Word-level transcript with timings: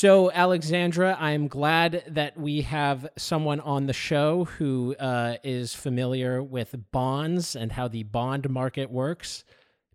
So, 0.00 0.32
Alexandra, 0.32 1.14
I'm 1.20 1.46
glad 1.46 2.04
that 2.08 2.40
we 2.40 2.62
have 2.62 3.06
someone 3.18 3.60
on 3.60 3.84
the 3.84 3.92
show 3.92 4.44
who 4.44 4.96
uh, 4.98 5.36
is 5.44 5.74
familiar 5.74 6.42
with 6.42 6.74
bonds 6.90 7.54
and 7.54 7.70
how 7.70 7.86
the 7.86 8.04
bond 8.04 8.48
market 8.48 8.90
works, 8.90 9.44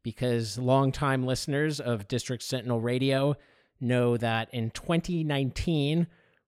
because 0.03 0.59
longtime 0.59 1.25
listeners 1.25 1.79
of 1.79 2.07
District 2.07 2.43
Sentinel 2.43 2.79
Radio 2.79 3.35
know 3.81 4.15
that 4.15 4.53
in 4.53 4.69
2019, 4.69 6.05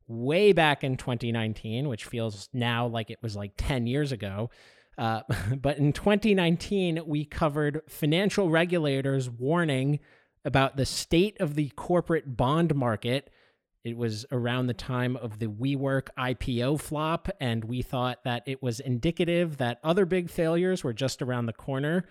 way 0.07 0.51
back 0.53 0.83
in 0.83 0.95
2019, 0.95 1.87
which 1.87 2.05
feels 2.05 2.49
now 2.53 2.85
like 2.85 3.09
it 3.09 3.23
was 3.23 3.35
like 3.35 3.53
10 3.57 3.87
years 3.87 4.11
ago, 4.11 4.51
uh, 4.99 5.21
but 5.59 5.79
in 5.79 5.93
2019, 5.93 7.01
we 7.07 7.25
covered 7.25 7.81
financial 7.89 8.51
regulators 8.51 9.31
warning 9.31 9.99
about 10.45 10.77
the 10.77 10.85
state 10.85 11.41
of 11.41 11.55
the 11.55 11.69
corporate 11.69 12.37
bond 12.37 12.75
market 12.75 13.31
it 13.87 13.97
was 13.97 14.25
around 14.31 14.67
the 14.67 14.73
time 14.73 15.15
of 15.15 15.39
the 15.39 15.47
WeWork 15.47 16.09
IPO 16.17 16.79
flop, 16.81 17.29
and 17.39 17.63
we 17.63 17.81
thought 17.81 18.23
that 18.25 18.43
it 18.45 18.61
was 18.61 18.79
indicative 18.79 19.57
that 19.57 19.79
other 19.83 20.05
big 20.05 20.29
failures 20.29 20.83
were 20.83 20.93
just 20.93 21.21
around 21.21 21.45
the 21.45 21.53
corner. 21.53 22.05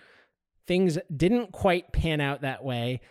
Things 0.65 0.97
didn't 1.15 1.51
quite 1.51 1.93
pan 1.93 2.19
out 2.19 2.41
that 2.41 2.63
way. 2.63 3.01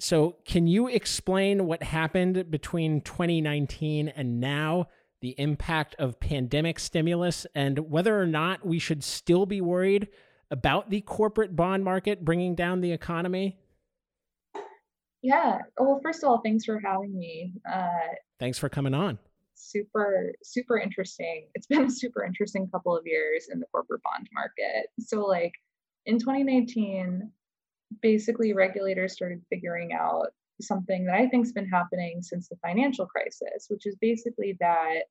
So, 0.00 0.36
can 0.44 0.66
you 0.66 0.88
explain 0.88 1.66
what 1.66 1.82
happened 1.82 2.50
between 2.50 3.02
2019 3.02 4.08
and 4.08 4.40
now, 4.40 4.86
the 5.20 5.34
impact 5.38 5.94
of 5.98 6.18
pandemic 6.18 6.78
stimulus, 6.78 7.46
and 7.54 7.90
whether 7.90 8.20
or 8.20 8.26
not 8.26 8.66
we 8.66 8.78
should 8.78 9.04
still 9.04 9.46
be 9.46 9.60
worried 9.60 10.08
about 10.50 10.90
the 10.90 11.00
corporate 11.02 11.54
bond 11.54 11.84
market 11.84 12.24
bringing 12.24 12.54
down 12.54 12.80
the 12.80 12.92
economy? 12.92 13.58
Yeah. 15.22 15.58
Well, 15.78 16.00
first 16.02 16.22
of 16.22 16.28
all, 16.28 16.40
thanks 16.40 16.64
for 16.64 16.80
having 16.80 17.16
me. 17.16 17.54
Uh, 17.70 18.14
thanks 18.40 18.58
for 18.58 18.68
coming 18.68 18.92
on. 18.92 19.18
Super, 19.54 20.32
super 20.42 20.78
interesting. 20.78 21.46
It's 21.54 21.66
been 21.66 21.84
a 21.84 21.90
super 21.90 22.24
interesting 22.24 22.68
couple 22.68 22.96
of 22.96 23.06
years 23.06 23.48
in 23.52 23.60
the 23.60 23.66
corporate 23.72 24.02
bond 24.02 24.28
market. 24.34 24.88
So, 24.98 25.24
like 25.24 25.52
in 26.06 26.18
2019, 26.18 27.30
basically 28.00 28.52
regulators 28.52 29.12
started 29.12 29.40
figuring 29.48 29.92
out 29.92 30.26
something 30.60 31.04
that 31.06 31.14
I 31.14 31.28
think's 31.28 31.52
been 31.52 31.68
happening 31.68 32.22
since 32.22 32.48
the 32.48 32.56
financial 32.56 33.06
crisis, 33.06 33.66
which 33.68 33.86
is 33.86 33.96
basically 34.00 34.56
that 34.60 35.02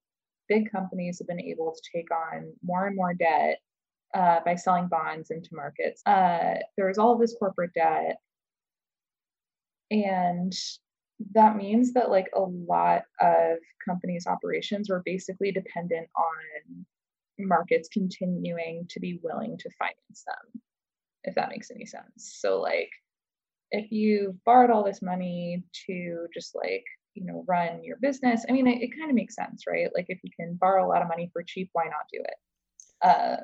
big 0.49 0.69
companies 0.71 1.19
have 1.19 1.27
been 1.27 1.39
able 1.39 1.73
to 1.73 1.81
take 1.95 2.09
on 2.11 2.51
more 2.63 2.87
and 2.87 2.95
more 2.95 3.13
debt 3.13 3.59
uh, 4.13 4.39
by 4.45 4.55
selling 4.55 4.87
bonds 4.87 5.31
into 5.31 5.49
markets. 5.53 6.01
Uh, 6.05 6.55
there 6.75 6.87
was 6.87 6.97
all 6.97 7.17
this 7.17 7.35
corporate 7.39 7.73
debt 7.73 8.17
and 9.91 10.53
that 11.33 11.55
means 11.55 11.93
that 11.93 12.09
like 12.09 12.29
a 12.35 12.41
lot 12.41 13.03
of 13.19 13.57
companies 13.87 14.25
operations 14.25 14.89
were 14.89 15.03
basically 15.05 15.51
dependent 15.51 16.07
on 16.17 16.85
markets 17.37 17.89
continuing 17.91 18.85
to 18.89 18.99
be 18.99 19.19
willing 19.21 19.57
to 19.57 19.69
finance 19.77 20.23
them 20.25 20.61
if 21.23 21.35
that 21.35 21.49
makes 21.49 21.69
any 21.71 21.85
sense. 21.85 22.37
So 22.39 22.59
like 22.59 22.89
if 23.71 23.91
you 23.91 24.37
borrowed 24.45 24.69
all 24.69 24.83
this 24.83 25.01
money 25.01 25.63
to 25.87 26.27
just 26.33 26.55
like 26.55 26.83
you 27.13 27.25
know 27.25 27.43
run 27.47 27.83
your 27.83 27.97
business 28.01 28.45
i 28.47 28.53
mean 28.53 28.67
it, 28.67 28.81
it 28.81 28.97
kind 28.97 29.09
of 29.09 29.15
makes 29.15 29.35
sense 29.35 29.63
right? 29.67 29.89
Like 29.93 30.05
if 30.07 30.19
you 30.23 30.29
can 30.37 30.57
borrow 30.59 30.85
a 30.85 30.87
lot 30.87 31.01
of 31.01 31.07
money 31.09 31.29
for 31.33 31.43
cheap 31.45 31.69
why 31.73 31.85
not 31.85 32.05
do 32.11 32.19
it? 32.21 32.35
Uh, 33.01 33.37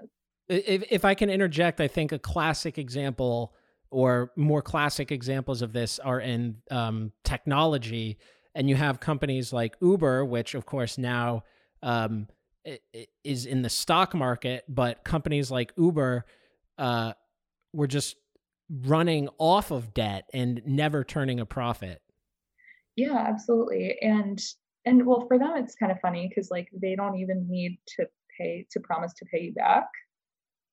if, 0.47 0.83
if 0.89 1.03
i 1.03 1.13
can 1.13 1.29
interject 1.29 1.81
i 1.81 1.87
think 1.87 2.11
a 2.11 2.19
classic 2.19 2.77
example 2.77 3.53
or 3.89 4.31
more 4.35 4.61
classic 4.61 5.11
examples 5.11 5.61
of 5.61 5.73
this 5.73 5.99
are 5.99 6.19
in 6.19 6.57
um, 6.71 7.11
technology. 7.23 8.17
And 8.55 8.69
you 8.69 8.75
have 8.75 8.99
companies 8.99 9.53
like 9.53 9.75
Uber, 9.81 10.25
which 10.25 10.55
of 10.55 10.65
course 10.65 10.97
now 10.97 11.43
um, 11.81 12.27
is 13.23 13.45
in 13.45 13.61
the 13.61 13.69
stock 13.69 14.13
market, 14.13 14.65
but 14.67 15.03
companies 15.03 15.51
like 15.51 15.73
Uber 15.77 16.25
uh, 16.77 17.13
were 17.73 17.87
just 17.87 18.15
running 18.69 19.29
off 19.37 19.71
of 19.71 19.93
debt 19.93 20.25
and 20.33 20.61
never 20.65 21.03
turning 21.03 21.39
a 21.39 21.45
profit. 21.45 22.01
Yeah, 22.95 23.17
absolutely. 23.17 23.97
And 24.01 24.41
and 24.85 25.05
well, 25.05 25.25
for 25.27 25.37
them, 25.37 25.53
it's 25.57 25.75
kind 25.75 25.91
of 25.91 25.99
funny 25.99 26.27
because 26.27 26.49
like 26.49 26.69
they 26.73 26.95
don't 26.95 27.17
even 27.17 27.47
need 27.49 27.77
to 27.97 28.07
pay 28.37 28.65
to 28.71 28.79
promise 28.79 29.13
to 29.13 29.25
pay 29.25 29.41
you 29.41 29.53
back 29.53 29.85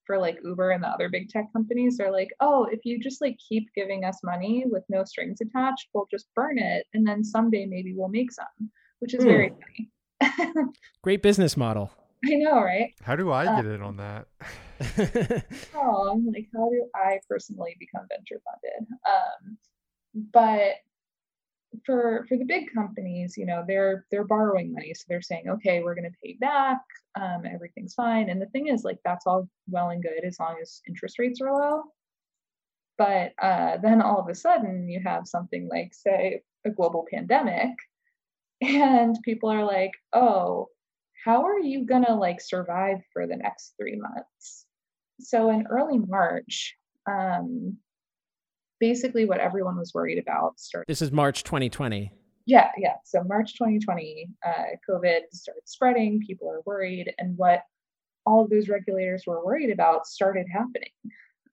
for 0.06 0.18
like 0.18 0.38
Uber 0.44 0.70
and 0.70 0.82
the 0.82 0.88
other 0.88 1.08
big 1.08 1.28
tech 1.28 1.52
companies, 1.52 1.96
they're 1.96 2.12
like, 2.12 2.30
oh, 2.40 2.66
if 2.70 2.80
you 2.84 2.98
just 2.98 3.20
like 3.20 3.38
keep 3.48 3.68
giving 3.74 4.04
us 4.04 4.18
money 4.22 4.64
with 4.66 4.84
no 4.88 5.04
strings 5.04 5.40
attached, 5.40 5.88
we'll 5.92 6.08
just 6.10 6.26
burn 6.34 6.58
it. 6.58 6.86
And 6.94 7.06
then 7.06 7.24
someday 7.24 7.66
maybe 7.66 7.94
we'll 7.94 8.08
make 8.08 8.32
some, 8.32 8.70
which 9.00 9.14
is 9.14 9.24
mm. 9.24 9.28
very 9.28 9.52
funny. 10.20 10.70
Great 11.02 11.22
business 11.22 11.56
model. 11.56 11.90
I 12.24 12.34
know, 12.36 12.60
right? 12.60 12.94
How 13.02 13.16
do 13.16 13.30
I 13.30 13.46
uh, 13.46 13.56
get 13.56 13.66
in 13.66 13.82
on 13.82 13.96
that? 13.98 14.26
oh, 15.74 16.10
I'm 16.10 16.26
like, 16.26 16.48
how 16.54 16.70
do 16.70 16.88
I 16.94 17.18
personally 17.28 17.76
become 17.78 18.06
venture 18.08 18.40
funded? 18.44 18.88
Um, 19.06 19.58
but 20.32 20.76
for 21.84 22.24
for 22.28 22.36
the 22.36 22.44
big 22.44 22.72
companies 22.72 23.34
you 23.36 23.44
know 23.44 23.64
they're 23.66 24.04
they're 24.10 24.24
borrowing 24.24 24.72
money 24.72 24.92
so 24.94 25.04
they're 25.08 25.20
saying 25.20 25.48
okay 25.48 25.82
we're 25.82 25.94
going 25.94 26.08
to 26.08 26.16
pay 26.22 26.36
back 26.40 26.78
um, 27.20 27.42
everything's 27.46 27.94
fine 27.94 28.28
and 28.28 28.40
the 28.40 28.46
thing 28.46 28.68
is 28.68 28.84
like 28.84 28.98
that's 29.04 29.26
all 29.26 29.48
well 29.68 29.90
and 29.90 30.02
good 30.02 30.24
as 30.24 30.38
long 30.40 30.56
as 30.60 30.80
interest 30.88 31.18
rates 31.18 31.40
are 31.40 31.52
low 31.52 31.82
but 32.98 33.32
uh, 33.40 33.76
then 33.82 34.00
all 34.00 34.20
of 34.20 34.28
a 34.28 34.34
sudden 34.34 34.88
you 34.88 35.00
have 35.04 35.26
something 35.26 35.68
like 35.70 35.92
say 35.92 36.42
a 36.64 36.70
global 36.70 37.06
pandemic 37.12 37.70
and 38.60 39.16
people 39.24 39.50
are 39.50 39.64
like 39.64 39.92
oh 40.12 40.68
how 41.24 41.44
are 41.44 41.58
you 41.58 41.86
to 41.86 42.14
like 42.14 42.40
survive 42.40 42.98
for 43.12 43.26
the 43.26 43.36
next 43.36 43.74
three 43.78 43.96
months 43.96 44.66
so 45.20 45.50
in 45.50 45.66
early 45.70 45.98
march 45.98 46.74
um, 47.06 47.76
basically 48.80 49.24
what 49.24 49.40
everyone 49.40 49.76
was 49.78 49.92
worried 49.94 50.18
about 50.18 50.58
started. 50.58 50.86
This 50.88 51.02
is 51.02 51.12
March 51.12 51.44
2020. 51.44 52.12
Yeah, 52.46 52.70
yeah. 52.76 52.96
So 53.04 53.22
March 53.24 53.54
2020, 53.56 54.28
uh, 54.46 54.76
COVID 54.88 55.20
started 55.32 55.62
spreading. 55.66 56.20
People 56.20 56.50
are 56.50 56.60
worried, 56.66 57.12
and 57.18 57.36
what 57.38 57.62
all 58.26 58.44
of 58.44 58.50
those 58.50 58.68
regulators 58.68 59.24
were 59.26 59.44
worried 59.44 59.70
about 59.70 60.06
started 60.06 60.46
happening. 60.52 60.90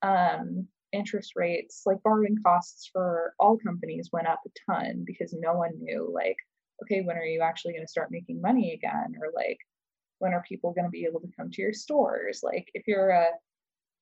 Um, 0.01 0.68
interest 0.94 1.34
rates, 1.35 1.84
like 1.85 2.03
borrowing 2.03 2.38
costs 2.46 2.90
for 2.91 3.34
all 3.40 3.57
companies, 3.57 4.09
went 4.13 4.28
up 4.28 4.41
a 4.46 4.72
ton 4.72 5.03
because 5.06 5.34
no 5.34 5.53
one 5.56 5.72
knew, 5.80 6.09
like, 6.13 6.38
okay, 6.84 7.01
when 7.01 7.18
are 7.18 7.25
you 7.25 7.41
actually 7.41 7.74
going 7.74 7.85
to 7.85 7.91
start 7.91 8.12
making 8.12 8.41
money 8.41 8.74
again, 8.74 9.16
or 9.22 9.31
like, 9.35 9.59
when 10.19 10.34
are 10.34 10.44
people 10.47 10.74
going 10.74 10.85
to 10.85 10.91
be 10.91 11.06
able 11.06 11.22
to 11.22 11.31
come 11.38 11.51
to 11.51 11.62
your 11.62 11.74
stores? 11.74 12.41
Like, 12.44 12.69
if 12.74 12.88
you're 12.88 13.09
a 13.12 13.28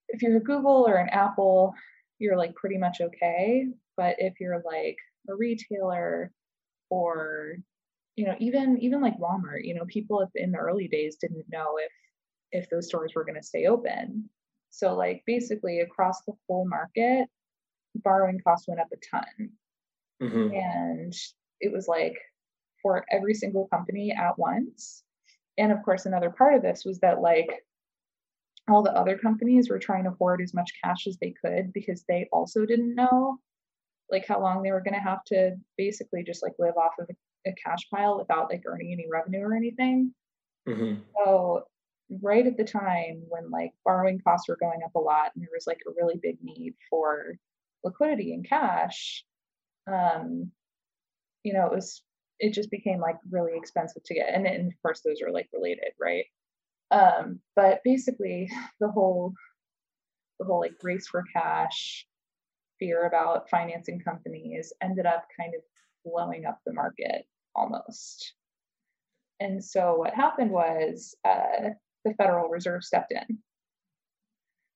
if 0.10 0.22
you're 0.22 0.38
a 0.38 0.42
Google 0.44 0.88
or 0.88 0.96
an 0.98 1.10
Apple, 1.10 1.74
you're 2.20 2.38
like 2.38 2.56
pretty 2.56 2.78
much 2.78 3.02
okay. 3.02 3.68
But 3.98 4.16
if 4.20 4.40
you're 4.40 4.62
like 4.66 4.98
a 5.30 5.36
retailer 5.36 6.32
or 6.90 7.58
you 8.16 8.26
know 8.26 8.36
even 8.40 8.78
even 8.80 9.02
like 9.02 9.18
Walmart, 9.20 9.64
you 9.64 9.76
know 9.76 9.86
people 9.86 10.28
in 10.36 10.52
the 10.52 10.58
early 10.58 10.88
days 10.88 11.18
didn't 11.18 11.46
know 11.52 11.78
if 11.78 11.92
if 12.52 12.70
those 12.70 12.88
stores 12.88 13.14
were 13.16 13.26
going 13.26 13.40
to 13.40 13.44
stay 13.44 13.66
open. 13.66 14.30
So 14.72 14.96
like 14.96 15.24
basically 15.26 15.82
across 15.82 16.22
the 16.22 16.34
whole 16.48 16.68
market, 16.68 17.28
borrowing 17.96 18.40
costs 18.44 18.68
went 18.68 18.80
up 18.80 18.88
a 18.92 18.98
ton. 18.98 19.50
Mm-hmm. 20.22 20.54
And 20.54 21.14
it 21.60 21.72
was 21.72 21.88
like 21.88 22.18
for 22.82 23.06
every 23.12 23.34
single 23.34 23.68
company 23.68 24.12
at 24.12 24.38
once. 24.38 25.04
And 25.58 25.72
of 25.72 25.84
course, 25.84 26.06
another 26.06 26.30
part 26.30 26.56
of 26.56 26.62
this 26.62 26.84
was 26.86 27.00
that 27.00 27.22
like 27.22 27.50
all 28.70 28.84
the 28.84 28.96
other 28.96 29.18
companies 29.18 29.70
were 29.70 29.80
trying 29.80 30.04
to 30.04 30.12
hoard 30.12 30.42
as 30.42 30.54
much 30.54 30.72
cash 30.84 31.08
as 31.08 31.18
they 31.18 31.34
could 31.44 31.74
because 31.74 32.04
they 32.08 32.28
also 32.32 32.66
didn't 32.66 32.96
know 32.96 33.40
like 34.12 34.25
how 34.28 34.42
long 34.42 34.62
they 34.64 34.72
were 34.72 34.81
going 34.81 34.94
to 34.94 35.00
have 35.00 35.24
to 35.25 35.56
basically 35.78 36.24
just 36.24 36.44
like 36.44 36.53
live 36.59 36.78
off 36.78 36.94
of 37.00 37.08
a, 37.09 37.50
a, 37.50 37.53
cash 37.53 37.90
pile 37.94 38.18
without 38.18 38.50
like 38.50 38.63
earning 38.66 38.92
any 38.92 39.07
revenue 39.12 39.42
or 39.42 39.56
anything 39.56 40.13
mm-hmm. 40.68 41.01
so 41.16 41.63
right 42.22 42.48
at 42.48 42.57
the 42.57 42.63
time 42.63 43.24
when 43.30 43.50
like 43.51 43.72
borrowing 43.86 44.19
costs 44.19 44.50
were 44.50 44.57
going 44.60 44.80
up 44.84 44.95
a 44.95 45.00
lot 45.00 45.31
and 45.36 45.44
there 45.44 45.50
was 45.54 45.68
like 45.68 45.80
a 45.88 45.94
really 45.95 46.19
big 46.22 46.38
need 46.42 46.74
for 46.89 47.36
liquidity 47.84 48.34
and 48.34 48.48
cash 48.48 49.24
um 49.92 50.51
you 51.44 51.54
know 51.54 51.66
it 51.68 51.74
was 51.74 52.01
it 52.39 52.54
just 52.54 52.72
became 52.72 53.00
like 53.00 53.18
really 53.30 53.51
expensive 53.56 54.04
to 54.04 54.16
get 54.16 54.34
and, 54.34 54.48
and 54.48 54.68
of 54.68 54.81
course 54.81 55.01
those 55.06 55.22
are 55.22 55.31
like 55.31 55.48
related 55.54 55.92
right 56.00 56.25
um, 56.92 57.39
but 57.56 57.81
basically, 57.84 58.50
the 58.80 58.89
whole 58.89 59.34
the 60.39 60.45
whole 60.45 60.60
like 60.60 60.74
race 60.84 61.07
for 61.07 61.24
cash, 61.34 62.06
fear 62.80 63.06
about 63.06 63.50
financing 63.50 64.00
companies 64.00 64.74
ended 64.81 65.06
up 65.06 65.26
kind 65.38 65.54
of 65.56 65.62
blowing 66.06 66.46
up 66.46 66.60
the 66.66 66.74
market 66.74 67.26
almost. 67.56 68.34
And 69.40 69.64
so 69.64 69.96
what 69.96 70.14
happened 70.14 70.52
was 70.52 71.16
uh, 71.26 71.70
the 72.06 72.14
Federal 72.16 72.50
Reserve 72.50 72.84
stepped 72.84 73.12
in. 73.12 73.38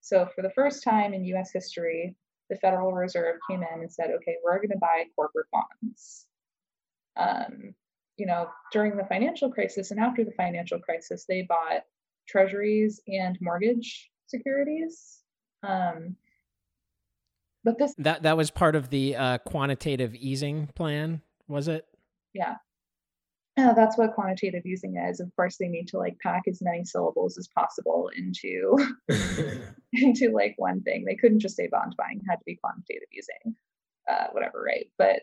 So 0.02 0.28
for 0.36 0.42
the 0.42 0.52
first 0.52 0.84
time 0.84 1.14
in 1.14 1.24
U.S. 1.26 1.52
history, 1.54 2.16
the 2.50 2.58
Federal 2.58 2.92
Reserve 2.92 3.38
came 3.50 3.64
in 3.64 3.82
and 3.82 3.92
said, 3.92 4.12
"Okay, 4.12 4.36
we're 4.44 4.58
going 4.58 4.70
to 4.70 4.78
buy 4.78 5.06
corporate 5.16 5.48
bonds." 5.52 6.26
Um, 7.16 7.74
you 8.18 8.26
know, 8.26 8.50
during 8.72 8.96
the 8.96 9.06
financial 9.06 9.50
crisis 9.50 9.92
and 9.92 10.00
after 10.00 10.24
the 10.24 10.32
financial 10.32 10.80
crisis, 10.80 11.26
they 11.28 11.44
bought 11.44 11.84
treasuries 12.28 13.02
and 13.08 13.38
mortgage 13.42 14.12
securities. 14.28 15.20
Um, 15.64 16.16
but 17.64 17.78
this 17.78 17.94
that 17.98 18.24
that 18.24 18.38
was 18.38 18.52
part 18.52 18.76
of 18.76 18.90
the 18.90 19.16
uh, 19.16 19.38
quantitative 19.40 20.16
easing 20.16 20.68
plan, 20.76 21.22
was 21.48 21.68
it? 21.68 21.86
Yeah. 22.34 22.56
Uh, 23.56 23.72
that's 23.74 24.00
what 24.00 24.16
quantitative 24.16 24.66
easing 24.66 24.98
is. 24.98 25.20
Of 25.20 25.30
course, 25.36 25.58
they 25.58 25.68
need 25.68 25.88
to 25.90 26.00
like 26.00 26.18
pack 26.20 26.44
as 26.48 26.62
many 26.62 26.84
syllables 26.84 27.38
as 27.38 27.48
possible 27.56 28.10
into 28.18 28.76
into 29.94 30.32
like 30.32 30.56
one 30.58 30.82
thing. 30.82 31.06
They 31.06 31.16
couldn't 31.16 31.40
just 31.40 31.56
say 31.56 31.68
bond 31.68 31.96
buying; 31.98 32.22
had 32.28 32.38
to 32.38 32.46
be 32.46 32.56
quantitative 32.56 33.10
easing, 33.16 33.56
uh, 34.10 34.28
whatever, 34.32 34.64
right? 34.64 34.88
But 34.98 35.22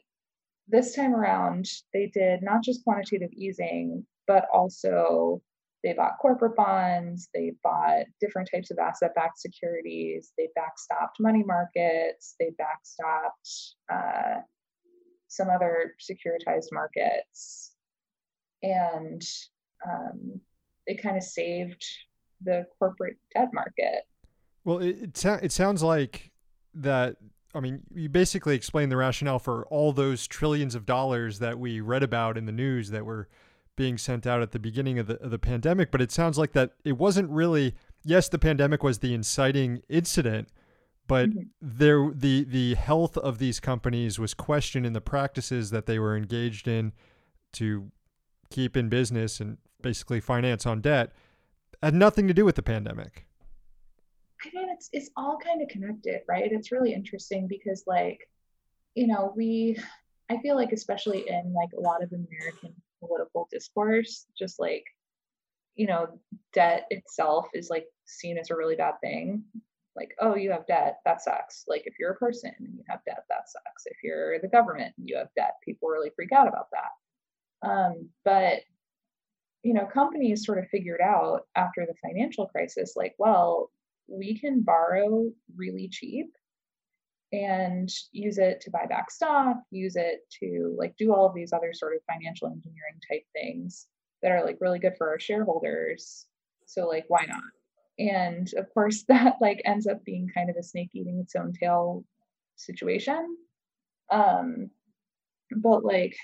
this 0.69 0.95
time 0.95 1.15
around, 1.15 1.67
they 1.93 2.07
did 2.07 2.43
not 2.43 2.63
just 2.63 2.85
quantitative 2.85 3.33
easing, 3.33 4.07
but 4.29 4.47
also 4.55 5.43
they 5.83 5.93
bought 5.95 6.19
corporate 6.21 6.57
bonds, 6.57 7.29
they 7.35 7.53
bought 7.63 8.05
different 8.21 8.49
types 8.53 8.71
of 8.71 8.79
asset 8.79 9.15
backed 9.15 9.39
securities, 9.39 10.33
they 10.37 10.49
backstopped 10.59 11.21
money 11.21 11.43
markets, 11.45 12.35
they 12.39 12.51
backstopped 12.61 13.75
uh, 13.93 14.41
some 15.29 15.49
other 15.49 15.95
securitized 16.01 16.69
markets. 16.73 17.73
And 18.63 19.23
um, 19.89 20.41
they 20.87 20.95
kind 20.95 21.17
of 21.17 21.23
saved 21.23 21.85
the 22.43 22.67
corporate 22.79 23.17
debt 23.35 23.49
market. 23.55 24.03
Well, 24.65 24.79
it, 24.79 25.03
it, 25.03 25.25
it 25.43 25.53
sounds 25.53 25.83
like 25.83 26.31
that 26.75 27.17
I 27.55 27.61
mean, 27.61 27.81
you 27.93 28.09
basically 28.09 28.55
explained 28.55 28.93
the 28.93 28.97
rationale 28.97 29.39
for 29.39 29.67
all 29.67 29.93
those 29.93 30.27
trillions 30.27 30.75
of 30.75 30.87
dollars 30.87 31.41
that 31.41 31.59
we 31.59 31.81
read 31.81 32.03
about 32.03 32.39
in 32.39 32.47
the 32.47 32.53
news 32.53 32.91
that 32.91 33.05
were 33.05 33.29
being 33.81 33.97
sent 33.97 34.27
out 34.27 34.43
at 34.43 34.53
the 34.53 34.59
beginning 34.59 34.99
of 34.99 35.07
the, 35.07 35.19
of 35.23 35.31
the 35.31 35.39
pandemic. 35.39 35.91
But 35.91 36.03
it 36.03 36.13
sounds 36.13 36.37
like 36.37 36.53
that 36.53 36.73
it 36.85 36.99
wasn't 36.99 37.31
really, 37.31 37.75
yes, 38.05 38.29
the 38.29 38.39
pandemic 38.39 38.83
was 38.83 38.99
the 38.99 39.15
inciting 39.15 39.81
incident, 39.89 40.49
but 41.07 41.31
mm-hmm. 41.31 41.45
there 41.63 42.11
the 42.15 42.45
the 42.45 42.75
health 42.75 43.17
of 43.17 43.39
these 43.39 43.59
companies 43.59 44.19
was 44.19 44.35
questioned 44.35 44.85
in 44.85 44.93
the 44.93 45.01
practices 45.01 45.71
that 45.71 45.87
they 45.87 45.99
were 45.99 46.15
engaged 46.15 46.69
in 46.69 46.93
to 47.55 47.91
keep 48.51 48.77
in 48.77 48.91
business 48.91 49.41
and 49.41 49.57
basically 49.81 50.21
finance 50.21 50.67
on 50.67 50.83
debt 50.83 51.15
had 51.83 51.95
nothing 51.95 52.29
to 52.29 52.35
do 52.35 52.45
with 52.45 52.57
the 52.57 52.63
pandemic. 52.63 53.25
I 54.45 54.51
mean, 54.55 54.69
it's 54.69 54.91
it's 54.93 55.09
all 55.17 55.39
kind 55.39 55.63
of 55.63 55.69
connected, 55.69 56.21
right? 56.29 56.53
It's 56.53 56.71
really 56.71 56.93
interesting 56.93 57.49
because, 57.49 57.85
like, 57.87 58.29
you 58.95 59.07
know, 59.07 59.33
we, 59.35 59.79
I 60.29 60.37
feel 60.43 60.55
like, 60.55 60.73
especially 60.73 61.27
in 61.27 61.55
like 61.55 61.71
a 61.73 61.81
lot 61.81 62.03
of 62.03 62.13
American 62.13 62.75
political 63.01 63.49
discourse, 63.51 64.27
just 64.39 64.61
like, 64.61 64.85
you 65.75 65.87
know, 65.87 66.07
debt 66.53 66.87
itself 66.91 67.47
is 67.55 67.71
like 67.71 67.87
seen 68.05 68.39
as 68.39 68.51
a 68.51 68.57
really 68.57 68.77
bad 68.77 68.95
thing. 69.03 69.43
Like, 69.97 70.15
oh, 70.21 70.37
you 70.37 70.53
have 70.53 70.67
debt, 70.67 70.99
that 71.05 71.21
sucks. 71.21 71.65
Like, 71.67 71.83
if 71.85 71.95
you're 71.99 72.13
a 72.13 72.17
person 72.17 72.53
and 72.59 72.75
you 72.75 72.85
have 72.89 73.01
debt, 73.05 73.25
that 73.29 73.49
sucks. 73.49 73.87
If 73.87 73.97
you're 74.05 74.39
the 74.39 74.49
government 74.49 74.95
and 74.97 75.09
you 75.09 75.17
have 75.17 75.29
debt, 75.37 75.55
people 75.65 75.89
really 75.89 76.11
freak 76.15 76.33
out 76.33 76.49
about 76.49 76.69
that. 76.73 77.69
Um, 77.69 78.09
but 78.25 78.61
you 79.63 79.75
know, 79.75 79.87
companies 79.87 80.47
sort 80.47 80.59
of 80.59 80.69
figured 80.69 81.01
out 81.01 81.43
after 81.55 81.85
the 81.85 81.95
financial 82.03 82.47
crisis, 82.47 82.95
like, 82.97 83.15
well, 83.19 83.71
we 84.09 84.39
can 84.39 84.63
borrow 84.63 85.31
really 85.57 85.89
cheap 85.89 86.33
and 87.33 87.91
use 88.13 88.39
it 88.39 88.61
to 88.63 88.71
buy 88.71 88.87
back 88.87 89.11
stock, 89.11 89.57
use 89.71 89.97
it 89.97 90.21
to 90.41 90.75
like 90.79 90.97
do 90.97 91.15
all 91.15 91.27
of 91.27 91.35
these 91.35 91.53
other 91.53 91.73
sort 91.73 91.95
of 91.95 92.03
financial 92.11 92.49
engineering 92.49 93.01
type 93.09 93.25
things 93.33 93.87
that 94.23 94.33
are 94.33 94.45
like 94.45 94.59
really 94.61 94.79
good 94.79 94.95
for 94.99 95.09
our 95.09 95.21
shareholders. 95.21 96.27
So 96.67 96.87
like 96.87 97.05
why 97.09 97.27
not? 97.29 97.43
And 97.99 98.53
of 98.57 98.73
course 98.75 99.05
that 99.09 99.37
like 99.41 99.63
ends 99.65 99.87
up 99.87 100.05
being 100.05 100.29
kind 100.35 100.51
of 100.51 100.57
a 100.57 100.63
snake 100.63 100.91
eating 100.93 101.21
its 101.21 101.37
own 101.37 101.53
tail 101.53 102.05
situation. 102.57 103.37
Um 104.11 104.71
but 105.57 105.85
like 105.85 106.17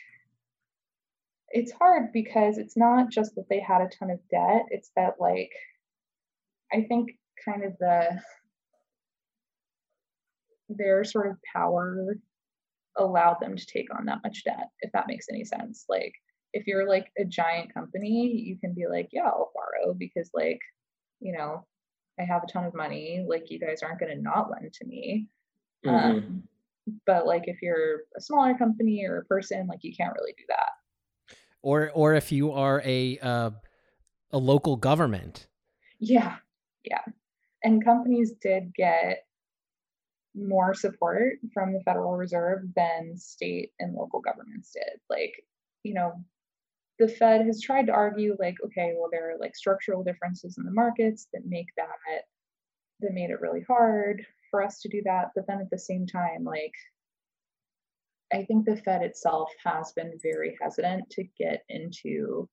it's 1.51 1.73
hard 1.73 2.13
because 2.13 2.59
it's 2.59 2.77
not 2.77 3.11
just 3.11 3.37
that 3.37 3.49
they 3.49 3.61
had 3.61 3.81
a 3.81 3.89
ton 3.89 4.11
of 4.11 4.19
debt, 4.31 4.67
it's 4.71 4.91
that 4.97 5.15
like 5.21 5.53
I 6.73 6.83
think 6.83 7.13
kind 7.45 7.65
of 7.65 7.79
the 7.79 8.21
their 10.69 11.05
sort 11.05 11.29
of 11.29 11.37
power 11.53 12.17
allowed 12.97 13.37
them 13.41 13.57
to 13.57 13.67
take 13.67 13.89
on 13.97 14.07
that 14.07 14.21
much 14.25 14.45
debt, 14.45 14.71
if 14.81 14.93
that 14.93 15.07
makes 15.07 15.27
any 15.31 15.45
sense. 15.45 15.85
Like 15.89 16.13
if 16.53 16.67
you're 16.67 16.89
like 16.89 17.11
a 17.19 17.25
giant 17.25 17.75
company, 17.75 18.33
you 18.33 18.59
can 18.59 18.75
be 18.75 18.87
like, 18.89 19.09
yeah, 19.13 19.27
I'll 19.27 19.53
borrow 19.55 19.95
because 19.95 20.31
like, 20.33 20.61
you 21.21 21.33
know, 21.37 21.67
I 22.19 22.25
have 22.25 22.43
a 22.43 22.47
ton 22.47 22.65
of 22.65 22.75
money. 22.75 23.25
Like 23.29 23.51
you 23.51 23.59
guys 23.59 23.83
aren't 23.83 24.01
going 24.01 24.17
to 24.17 24.23
not 24.23 24.51
lend 24.51 24.73
to 24.73 24.87
me. 24.87 25.29
Mm-hmm. 25.85 26.17
Um, 26.17 26.43
but 27.05 27.27
like 27.27 27.45
if 27.47 27.61
you're 27.61 28.01
a 28.17 28.21
smaller 28.21 28.57
company 28.57 29.05
or 29.07 29.19
a 29.19 29.25
person, 29.25 29.67
like 29.67 29.81
you 29.83 29.95
can't 29.95 30.15
really 30.19 30.35
do 30.37 30.45
that. 30.49 31.37
Or 31.63 31.91
or 31.91 32.15
if 32.15 32.31
you 32.31 32.53
are 32.53 32.81
a 32.85 33.19
uh, 33.19 33.51
a 34.31 34.39
local 34.39 34.77
government. 34.77 35.49
Yeah, 35.99 36.37
yeah 36.85 37.01
and 37.67 37.85
companies 37.85 38.33
did 38.41 38.73
get 38.75 39.27
more 40.37 40.75
support 40.75 41.39
from 41.53 41.73
the 41.73 41.81
Federal 41.81 42.17
Reserve 42.17 42.63
than 42.75 43.17
state 43.17 43.73
and 43.81 43.95
local 43.95 44.21
governments 44.21 44.73
did. 44.73 45.01
Like, 45.09 45.43
you 45.83 45.95
know, 45.95 46.13
the 46.99 47.09
Fed 47.09 47.47
has 47.47 47.61
tried 47.61 47.87
to 47.87 47.93
argue, 47.93 48.37
like, 48.39 48.57
okay, 48.65 48.95
well, 48.97 49.09
there 49.11 49.31
are 49.31 49.39
like 49.39 49.57
structural 49.57 50.05
differences 50.05 50.57
in 50.59 50.65
the 50.65 50.71
markets 50.71 51.29
that 51.33 51.47
make 51.47 51.69
that 51.77 51.87
that 53.01 53.13
made 53.13 53.31
it 53.31 53.41
really 53.41 53.63
hard 53.63 54.25
for 54.51 54.63
us 54.63 54.81
to 54.81 54.89
do 54.89 55.03
that. 55.05 55.31
But 55.35 55.47
then 55.47 55.61
at 55.61 55.71
the 55.71 55.79
same 55.79 56.07
time, 56.07 56.45
like, 56.45 56.73
I 58.33 58.45
think 58.45 58.65
the 58.65 58.77
Fed 58.77 59.03
itself 59.03 59.51
has 59.65 59.93
been 59.93 60.19
very 60.23 60.57
hesitant 60.61 61.11
to 61.11 61.25
get 61.39 61.65
into 61.69 62.49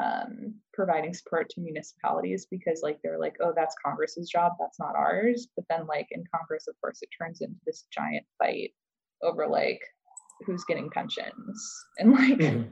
um, 0.00 0.54
providing 0.72 1.14
support 1.14 1.48
to 1.50 1.60
municipalities 1.60 2.46
because 2.50 2.80
like 2.82 2.98
they're 3.02 3.18
like 3.18 3.34
oh 3.42 3.52
that's 3.54 3.74
congress's 3.84 4.28
job 4.28 4.52
that's 4.58 4.78
not 4.78 4.96
ours. 4.96 5.48
But 5.56 5.64
then 5.68 5.86
like 5.86 6.06
in 6.10 6.24
congress 6.34 6.66
of 6.68 6.74
course 6.80 7.00
it 7.02 7.08
turns 7.18 7.40
into 7.40 7.56
this 7.66 7.84
giant 7.92 8.24
fight 8.38 8.70
over 9.22 9.46
like 9.46 9.80
who's 10.46 10.64
getting 10.64 10.90
pensions. 10.90 11.84
And 11.98 12.12
like 12.12 12.38
mm-hmm. 12.38 12.68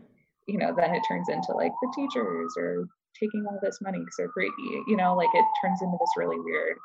you 0.46 0.58
know 0.58 0.74
then 0.76 0.94
it 0.94 1.02
turns 1.08 1.28
into 1.28 1.52
like 1.52 1.72
the 1.82 1.92
teachers 1.94 2.54
are 2.58 2.86
taking 3.18 3.44
all 3.46 3.58
this 3.62 3.78
money 3.82 3.98
because 3.98 4.14
they're 4.16 4.28
greedy 4.28 4.82
you 4.86 4.96
know 4.96 5.16
like 5.16 5.28
it 5.34 5.44
turns 5.60 5.82
into 5.82 5.96
this 6.00 6.10
really 6.16 6.38
weird 6.40 6.76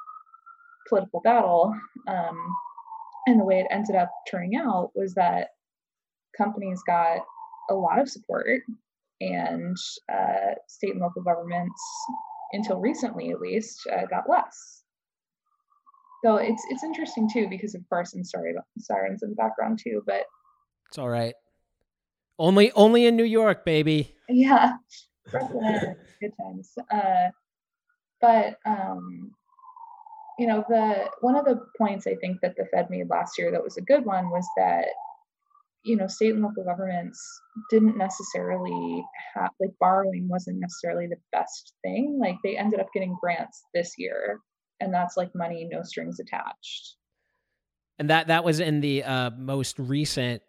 political 0.88 1.22
battle. 1.22 1.74
Um, 2.08 2.56
and 3.28 3.40
the 3.40 3.46
way 3.46 3.60
it 3.60 3.68
ended 3.72 3.96
up 3.96 4.12
turning 4.30 4.56
out 4.56 4.92
was 4.96 5.14
that 5.14 5.50
companies 6.38 6.82
got 6.86 7.20
a 7.70 7.74
lot 7.74 8.00
of 8.00 8.10
support 8.10 8.62
and 9.32 9.78
uh, 10.12 10.56
state 10.68 10.92
and 10.92 11.02
local 11.02 11.24
governments, 11.24 11.82
until 12.54 12.80
recently 12.80 13.32
at 13.32 13.40
least, 13.40 13.80
uh, 13.92 14.06
got 14.10 14.30
less. 14.30 14.84
So 16.24 16.38
it's 16.38 16.64
it's 16.70 16.84
interesting 16.84 17.30
too 17.32 17.48
because 17.50 17.76
of 17.76 17.82
course, 17.90 18.14
and 18.14 18.26
sorry 18.26 18.52
about 18.52 18.66
the 18.76 18.84
sirens 18.84 19.24
in 19.24 19.30
the 19.30 19.36
background 19.36 19.80
too, 19.84 20.02
but 20.06 20.24
it's 20.88 20.98
all 20.98 21.10
right. 21.10 21.36
Only 22.40 22.72
only 22.74 23.06
in 23.06 23.16
New 23.16 23.26
York, 23.26 23.66
baby. 23.66 24.16
Yeah, 24.30 24.74
good 25.32 26.32
times. 26.42 26.72
Uh, 26.92 27.30
but 28.22 28.58
um, 28.66 29.32
you 30.40 30.48
know, 30.48 30.64
the 30.70 31.10
one 31.22 31.36
of 31.36 31.46
the 31.46 31.60
points 31.78 32.08
I 32.08 32.16
think 32.16 32.40
that 32.42 32.56
the 32.58 32.66
Fed 32.74 32.90
made 32.90 33.10
last 33.10 33.38
year 33.38 33.52
that 33.52 33.64
was 33.64 33.78
a 33.78 33.82
good 33.82 34.06
one 34.06 34.30
was 34.30 34.48
that 34.58 34.86
you 35.84 35.98
know, 35.98 36.08
state 36.08 36.34
and 36.34 36.42
local 36.42 36.64
governments 36.64 37.22
didn't 37.70 37.98
necessarily 37.98 39.04
have, 39.36 39.52
like, 39.60 39.72
borrowing 39.80 40.28
wasn't 40.30 40.60
necessarily 40.60 41.08
the 41.08 41.18
best 41.32 41.74
thing. 41.84 42.18
Like, 42.22 42.38
they 42.44 42.58
ended 42.58 42.80
up 42.80 42.88
getting 42.94 43.18
grants 43.20 43.64
this 43.74 43.94
year, 43.98 44.40
and 44.80 44.94
that's 44.94 45.18
like 45.18 45.32
money, 45.36 45.68
no 45.70 45.84
strings 45.84 46.20
attached. 46.20 46.96
And 48.00 48.10
that 48.10 48.28
that 48.28 48.44
was 48.44 48.60
in 48.60 48.82
the 48.82 49.04
uh, 49.04 49.30
most 49.38 49.78
recent 49.78 50.42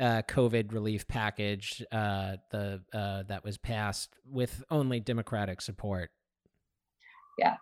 uh, 0.00 0.22
COVID 0.28 0.72
relief 0.72 1.06
package, 1.06 1.84
uh, 1.92 2.36
the 2.50 2.82
uh, 2.92 3.22
that 3.24 3.44
was 3.44 3.58
passed 3.58 4.16
with 4.24 4.64
only 4.70 4.98
Democratic 4.98 5.60
support. 5.60 6.10
Yeah, 7.38 7.56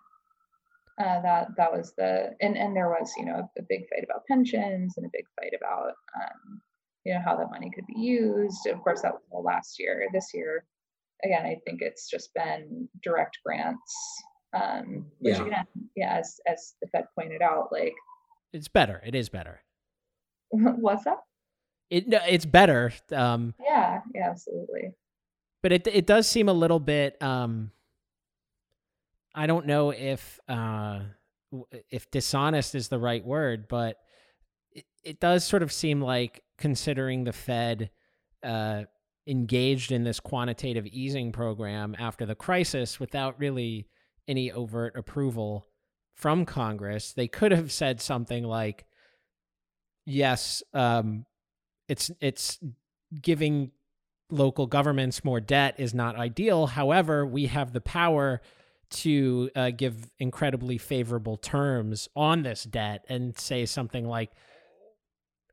uh, 0.98 1.20
that 1.22 1.48
that 1.56 1.72
was 1.72 1.92
the 1.96 2.30
and 2.40 2.56
and 2.56 2.74
there 2.74 2.88
was 2.88 3.12
you 3.18 3.24
know 3.24 3.34
a, 3.34 3.60
a, 3.60 3.62
big 3.68 3.82
fight 3.88 4.04
about 4.04 4.24
pensions 4.26 4.94
and 4.96 5.06
a 5.06 5.10
big 5.12 5.24
fight 5.38 5.52
about 5.56 5.92
um, 6.16 6.60
you 7.04 7.14
know 7.14 7.20
how 7.24 7.36
that 7.36 7.50
money 7.50 7.70
could 7.74 7.86
be 7.86 8.00
used 8.00 8.66
of 8.66 8.82
course 8.82 9.02
that 9.02 9.12
was 9.12 9.22
the 9.30 9.38
last 9.38 9.78
year 9.78 10.06
this 10.12 10.30
year 10.34 10.64
again 11.24 11.44
i 11.44 11.56
think 11.64 11.80
it's 11.80 12.08
just 12.08 12.32
been 12.34 12.88
direct 13.02 13.38
grants 13.44 14.22
um 14.54 15.06
which 15.18 15.36
yeah. 15.36 15.46
again 15.46 15.66
yeah 15.96 16.14
as 16.18 16.40
as 16.46 16.74
the 16.82 16.88
fed 16.88 17.04
pointed 17.18 17.42
out 17.42 17.68
like 17.70 17.94
it's 18.52 18.68
better 18.68 19.02
it 19.06 19.14
is 19.14 19.28
better 19.28 19.60
what's 20.50 21.04
that 21.04 21.18
it 21.90 22.06
no, 22.08 22.18
it's 22.26 22.44
better. 22.44 22.92
Um, 23.12 23.54
yeah, 23.62 24.00
yeah, 24.14 24.30
absolutely. 24.30 24.92
But 25.62 25.72
it 25.72 25.86
it 25.86 26.06
does 26.06 26.28
seem 26.28 26.48
a 26.48 26.52
little 26.52 26.80
bit. 26.80 27.20
Um, 27.22 27.70
I 29.34 29.46
don't 29.46 29.66
know 29.66 29.90
if 29.90 30.38
uh, 30.48 31.00
if 31.90 32.10
dishonest 32.10 32.74
is 32.74 32.88
the 32.88 32.98
right 32.98 33.24
word, 33.24 33.68
but 33.68 33.96
it, 34.78 34.84
it 35.02 35.20
does 35.20 35.44
sort 35.44 35.62
of 35.62 35.72
seem 35.72 36.00
like 36.00 36.42
considering 36.56 37.24
the 37.24 37.32
Fed 37.32 37.90
uh, 38.42 38.84
engaged 39.26 39.90
in 39.92 40.04
this 40.04 40.20
quantitative 40.20 40.86
easing 40.86 41.32
program 41.32 41.96
after 41.98 42.24
the 42.24 42.34
crisis 42.34 43.00
without 43.00 43.38
really 43.38 43.88
any 44.28 44.52
overt 44.52 44.96
approval 44.96 45.66
from 46.14 46.44
Congress, 46.44 47.12
they 47.12 47.28
could 47.28 47.52
have 47.52 47.72
said 47.72 48.00
something 48.00 48.44
like, 48.44 48.86
"Yes, 50.04 50.62
um, 50.74 51.26
it's 51.88 52.10
it's 52.20 52.58
giving 53.20 53.72
local 54.30 54.66
governments 54.66 55.24
more 55.24 55.40
debt 55.40 55.74
is 55.78 55.94
not 55.94 56.16
ideal. 56.16 56.66
However, 56.66 57.26
we 57.26 57.46
have 57.46 57.72
the 57.72 57.80
power." 57.80 58.40
to 58.90 59.50
uh, 59.54 59.68
give 59.68 60.10
incredibly 60.18 60.78
favorable 60.78 61.36
terms 61.36 62.08
on 62.16 62.42
this 62.42 62.64
debt 62.64 63.04
and 63.10 63.38
say 63.38 63.66
something 63.66 64.08
like, 64.08 64.30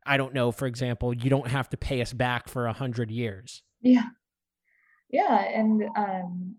I 0.05 0.17
don't 0.17 0.33
know, 0.33 0.51
for 0.51 0.67
example, 0.67 1.13
you 1.13 1.29
don't 1.29 1.47
have 1.47 1.69
to 1.69 1.77
pay 1.77 2.01
us 2.01 2.13
back 2.13 2.47
for 2.47 2.67
a 2.67 2.73
hundred 2.73 3.11
years. 3.11 3.63
Yeah. 3.81 4.07
Yeah. 5.09 5.41
And 5.41 5.83
um, 5.95 6.55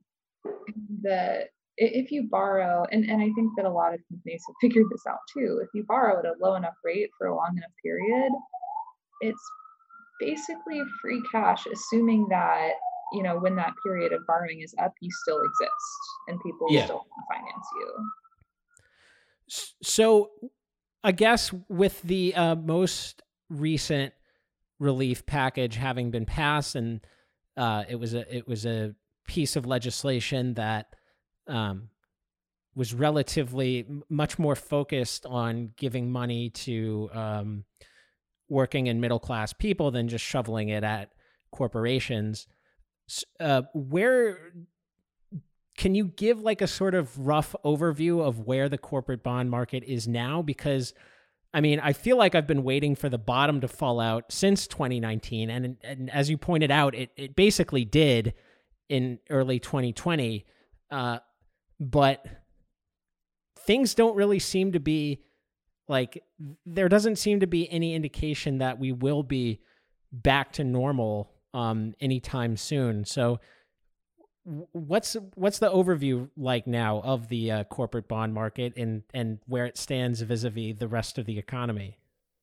the 1.02 1.46
if 1.78 2.10
you 2.10 2.26
borrow, 2.30 2.86
and, 2.90 3.04
and 3.04 3.20
I 3.20 3.30
think 3.34 3.52
that 3.56 3.66
a 3.66 3.70
lot 3.70 3.92
of 3.92 4.00
companies 4.08 4.42
have 4.46 4.56
figured 4.62 4.86
this 4.90 5.02
out 5.06 5.18
too, 5.36 5.60
if 5.62 5.68
you 5.74 5.84
borrow 5.86 6.18
at 6.18 6.24
a 6.24 6.32
low 6.40 6.54
enough 6.54 6.74
rate 6.82 7.10
for 7.18 7.26
a 7.26 7.36
long 7.36 7.54
enough 7.56 7.70
period, 7.82 8.32
it's 9.20 9.42
basically 10.18 10.80
free 11.02 11.22
cash, 11.30 11.66
assuming 11.66 12.26
that 12.30 12.72
you 13.12 13.22
know, 13.22 13.38
when 13.38 13.54
that 13.56 13.72
period 13.84 14.12
of 14.12 14.26
borrowing 14.26 14.60
is 14.62 14.74
up, 14.82 14.92
you 15.00 15.10
still 15.22 15.38
exist 15.38 16.00
and 16.28 16.40
people 16.40 16.66
yeah. 16.70 16.84
still 16.84 17.06
finance 17.28 17.66
you. 17.80 19.70
So, 19.82 20.30
I 21.04 21.12
guess 21.12 21.52
with 21.68 22.02
the 22.02 22.34
uh, 22.34 22.56
most 22.56 23.22
recent 23.48 24.12
relief 24.78 25.24
package 25.26 25.76
having 25.76 26.10
been 26.10 26.26
passed, 26.26 26.74
and 26.74 27.00
uh, 27.56 27.84
it 27.88 27.96
was 27.96 28.14
a 28.14 28.36
it 28.36 28.46
was 28.46 28.66
a 28.66 28.94
piece 29.26 29.56
of 29.56 29.66
legislation 29.66 30.54
that 30.54 30.94
um, 31.48 31.88
was 32.74 32.94
relatively 32.94 33.86
much 34.08 34.38
more 34.38 34.54
focused 34.54 35.26
on 35.26 35.72
giving 35.76 36.10
money 36.10 36.50
to 36.50 37.08
um, 37.12 37.64
working 38.48 38.88
and 38.88 39.00
middle 39.00 39.18
class 39.18 39.52
people 39.52 39.90
than 39.90 40.08
just 40.08 40.24
shoveling 40.24 40.68
it 40.68 40.84
at 40.84 41.10
corporations 41.50 42.46
uh, 43.40 43.62
where 43.72 44.52
can 45.76 45.94
you 45.94 46.06
give 46.06 46.40
like 46.40 46.62
a 46.62 46.66
sort 46.66 46.94
of 46.94 47.18
rough 47.18 47.54
overview 47.64 48.22
of 48.22 48.40
where 48.40 48.68
the 48.68 48.78
corporate 48.78 49.22
bond 49.22 49.50
market 49.50 49.84
is 49.84 50.08
now? 50.08 50.42
Because 50.42 50.94
I 51.56 51.62
mean, 51.62 51.80
I 51.80 51.94
feel 51.94 52.18
like 52.18 52.34
I've 52.34 52.46
been 52.46 52.64
waiting 52.64 52.94
for 52.94 53.08
the 53.08 53.16
bottom 53.16 53.62
to 53.62 53.68
fall 53.68 53.98
out 53.98 54.30
since 54.30 54.66
2019, 54.66 55.48
and, 55.48 55.78
and 55.82 56.10
as 56.10 56.28
you 56.28 56.36
pointed 56.36 56.70
out, 56.70 56.94
it 56.94 57.12
it 57.16 57.34
basically 57.34 57.82
did 57.82 58.34
in 58.90 59.20
early 59.30 59.58
2020. 59.58 60.44
Uh, 60.90 61.18
but 61.80 62.26
things 63.60 63.94
don't 63.94 64.16
really 64.16 64.38
seem 64.38 64.72
to 64.72 64.80
be 64.80 65.24
like 65.88 66.22
there 66.66 66.90
doesn't 66.90 67.16
seem 67.16 67.40
to 67.40 67.46
be 67.46 67.72
any 67.72 67.94
indication 67.94 68.58
that 68.58 68.78
we 68.78 68.92
will 68.92 69.22
be 69.22 69.62
back 70.12 70.52
to 70.52 70.62
normal 70.62 71.32
um, 71.54 71.94
anytime 72.02 72.58
soon. 72.58 73.06
So, 73.06 73.40
what's 74.72 75.16
what's 75.34 75.58
the 75.58 75.70
overview 75.70 76.28
like 76.36 76.66
now 76.66 77.00
of 77.00 77.28
the 77.28 77.50
uh, 77.50 77.64
corporate 77.64 78.06
bond 78.06 78.32
market 78.32 78.72
and 78.76 79.02
and 79.12 79.38
where 79.46 79.66
it 79.66 79.76
stands 79.76 80.20
vis-a-vis 80.22 80.78
the 80.78 80.88
rest 80.88 81.18
of 81.18 81.26
the 81.26 81.38
economy? 81.38 81.98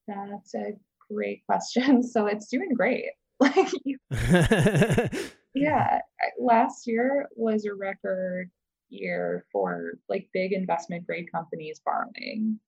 That's 0.08 0.54
a 0.54 0.74
great 1.10 1.46
question. 1.46 2.04
So 2.14 2.26
it's 2.28 2.48
doing 2.48 2.74
great. 2.74 3.06
Like, 3.40 3.72
yeah, 5.54 6.00
last 6.40 6.88
year 6.88 7.28
was 7.36 7.66
a 7.66 7.74
record 7.74 8.50
year 8.90 9.44
for 9.52 9.98
like 10.08 10.30
big 10.34 10.54
investment 10.54 11.06
grade 11.06 11.30
companies 11.30 11.82
borrowing. 11.84 12.60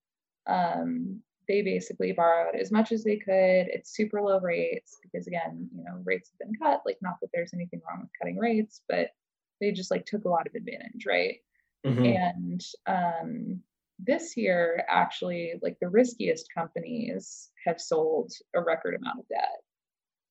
Um, 0.47 1.21
they 1.47 1.61
basically 1.61 2.11
borrowed 2.11 2.55
as 2.55 2.71
much 2.71 2.91
as 2.91 3.03
they 3.03 3.17
could. 3.17 3.67
It's 3.69 3.95
super 3.95 4.21
low 4.21 4.39
rates 4.39 4.97
because 5.01 5.27
again, 5.27 5.69
you 5.73 5.83
know, 5.83 6.01
rates 6.03 6.31
have 6.31 6.39
been 6.49 6.59
cut. 6.59 6.81
Like 6.85 6.97
not 7.01 7.19
that 7.21 7.29
there's 7.33 7.53
anything 7.53 7.81
wrong 7.87 8.01
with 8.01 8.09
cutting 8.19 8.37
rates, 8.37 8.81
but 8.89 9.11
they 9.59 9.71
just 9.71 9.91
like 9.91 10.05
took 10.05 10.25
a 10.25 10.29
lot 10.29 10.47
of 10.47 10.55
advantage, 10.55 11.05
right? 11.07 11.37
Mm-hmm. 11.85 12.05
And 12.05 12.61
um, 12.87 13.59
this 13.99 14.35
year, 14.35 14.83
actually, 14.89 15.53
like 15.61 15.77
the 15.79 15.89
riskiest 15.89 16.47
companies 16.53 17.49
have 17.65 17.79
sold 17.79 18.31
a 18.53 18.61
record 18.61 18.95
amount 18.95 19.19
of 19.19 19.27
debt. 19.27 19.61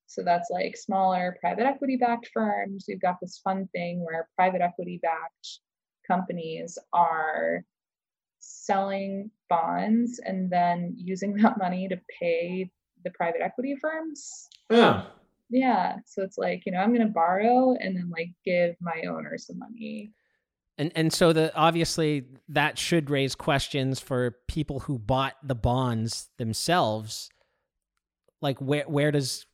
So 0.07 0.23
that's 0.23 0.51
like 0.51 0.77
smaller 0.77 1.37
private 1.41 1.65
equity 1.65 1.97
backed 1.97 2.31
firms. 2.33 2.85
We've 2.87 3.01
got 3.01 3.21
this 3.21 3.41
fun 3.43 3.69
thing 3.73 4.05
where 4.05 4.29
private 4.37 4.61
equity 4.61 5.01
backed 5.03 5.61
companies 6.07 6.79
are 6.93 7.65
selling 8.39 9.31
bonds 9.49 10.21
and 10.23 10.51
then 10.51 10.95
using 10.97 11.35
that 11.39 11.59
money 11.59 11.89
to 11.89 12.01
pay 12.21 12.71
the 13.05 13.11
private 13.11 13.41
equity 13.43 13.77
firms. 13.81 14.49
Yeah. 14.71 15.05
Yeah. 15.51 15.97
So 16.07 16.23
it's 16.23 16.39
like, 16.39 16.63
you 16.67 16.73
know, 16.73 16.79
I'm 16.79 16.95
going 16.95 17.07
to 17.07 17.13
borrow 17.13 17.75
and 17.79 17.97
then 17.97 18.11
like 18.11 18.31
give 18.45 18.77
my 18.81 19.03
owner 19.09 19.37
some 19.39 19.59
money. 19.59 20.13
And 20.77 20.91
and 20.97 21.13
so 21.13 21.33
the 21.33 21.55
obviously 21.55 22.25
that 22.49 22.79
should 22.79 23.09
raise 23.09 23.37
questions 23.37 24.01
for 24.01 24.37
people 24.49 24.81
who 24.81 24.99
bought 24.99 25.35
the 25.43 25.55
bonds 25.55 26.31
themselves. 26.37 27.31
Like 28.43 28.59
where 28.61 28.83
where 28.89 29.13
does 29.13 29.47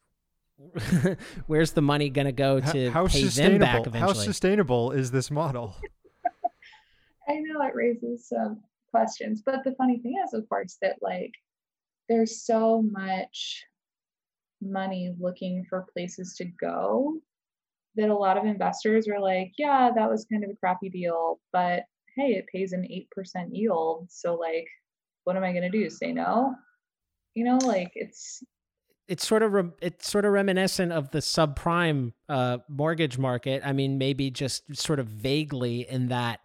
where's 1.46 1.72
the 1.72 1.82
money 1.82 2.08
going 2.08 2.26
to 2.26 2.32
go 2.32 2.60
to 2.60 2.90
how, 2.90 3.02
how 3.02 3.08
pay 3.08 3.24
them 3.24 3.58
back 3.58 3.86
eventually? 3.86 4.00
How 4.00 4.12
sustainable 4.12 4.92
is 4.92 5.10
this 5.10 5.30
model? 5.30 5.76
I 7.28 7.34
know 7.34 7.62
it 7.62 7.74
raises 7.74 8.28
some 8.28 8.62
questions. 8.90 9.42
But 9.44 9.62
the 9.64 9.72
funny 9.72 9.98
thing 9.98 10.14
is, 10.24 10.34
of 10.34 10.48
course, 10.48 10.78
that 10.82 10.96
like 11.00 11.32
there's 12.08 12.44
so 12.44 12.82
much 12.82 13.64
money 14.60 15.14
looking 15.18 15.64
for 15.68 15.86
places 15.92 16.34
to 16.36 16.44
go 16.44 17.14
that 17.96 18.10
a 18.10 18.14
lot 18.14 18.36
of 18.36 18.44
investors 18.44 19.08
are 19.08 19.20
like, 19.20 19.52
yeah, 19.58 19.90
that 19.94 20.08
was 20.08 20.26
kind 20.30 20.44
of 20.44 20.50
a 20.50 20.56
crappy 20.56 20.88
deal, 20.88 21.40
but 21.52 21.84
hey, 22.16 22.32
it 22.34 22.46
pays 22.52 22.72
an 22.72 22.86
8% 23.16 23.48
yield. 23.50 24.06
So, 24.10 24.34
like, 24.34 24.66
what 25.24 25.36
am 25.36 25.44
I 25.44 25.52
going 25.52 25.70
to 25.70 25.70
do? 25.70 25.90
Say 25.90 26.12
no? 26.12 26.54
You 27.34 27.44
know, 27.44 27.58
like 27.58 27.90
it's. 27.94 28.42
It's 29.08 29.26
sort 29.26 29.42
of 29.42 29.52
re- 29.52 29.72
it's 29.82 30.08
sort 30.08 30.24
of 30.24 30.32
reminiscent 30.32 30.92
of 30.92 31.10
the 31.10 31.18
subprime 31.18 32.12
uh, 32.28 32.58
mortgage 32.68 33.18
market. 33.18 33.62
I 33.64 33.72
mean, 33.72 33.98
maybe 33.98 34.30
just 34.30 34.76
sort 34.76 35.00
of 35.00 35.06
vaguely 35.06 35.88
in 35.88 36.08
that 36.08 36.40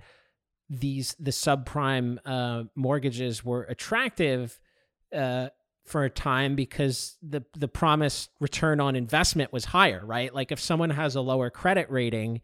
these 0.67 1.15
the 1.19 1.31
subprime 1.31 2.17
uh, 2.25 2.63
mortgages 2.75 3.45
were 3.45 3.63
attractive 3.63 4.59
uh, 5.15 5.49
for 5.85 6.03
a 6.03 6.09
time 6.09 6.55
because 6.55 7.17
the 7.21 7.43
the 7.57 7.67
promised 7.67 8.29
return 8.39 8.79
on 8.79 8.95
investment 8.95 9.53
was 9.53 9.65
higher, 9.65 10.03
right? 10.03 10.33
Like 10.33 10.51
if 10.51 10.59
someone 10.59 10.89
has 10.89 11.15
a 11.15 11.21
lower 11.21 11.49
credit 11.49 11.89
rating, 11.89 12.41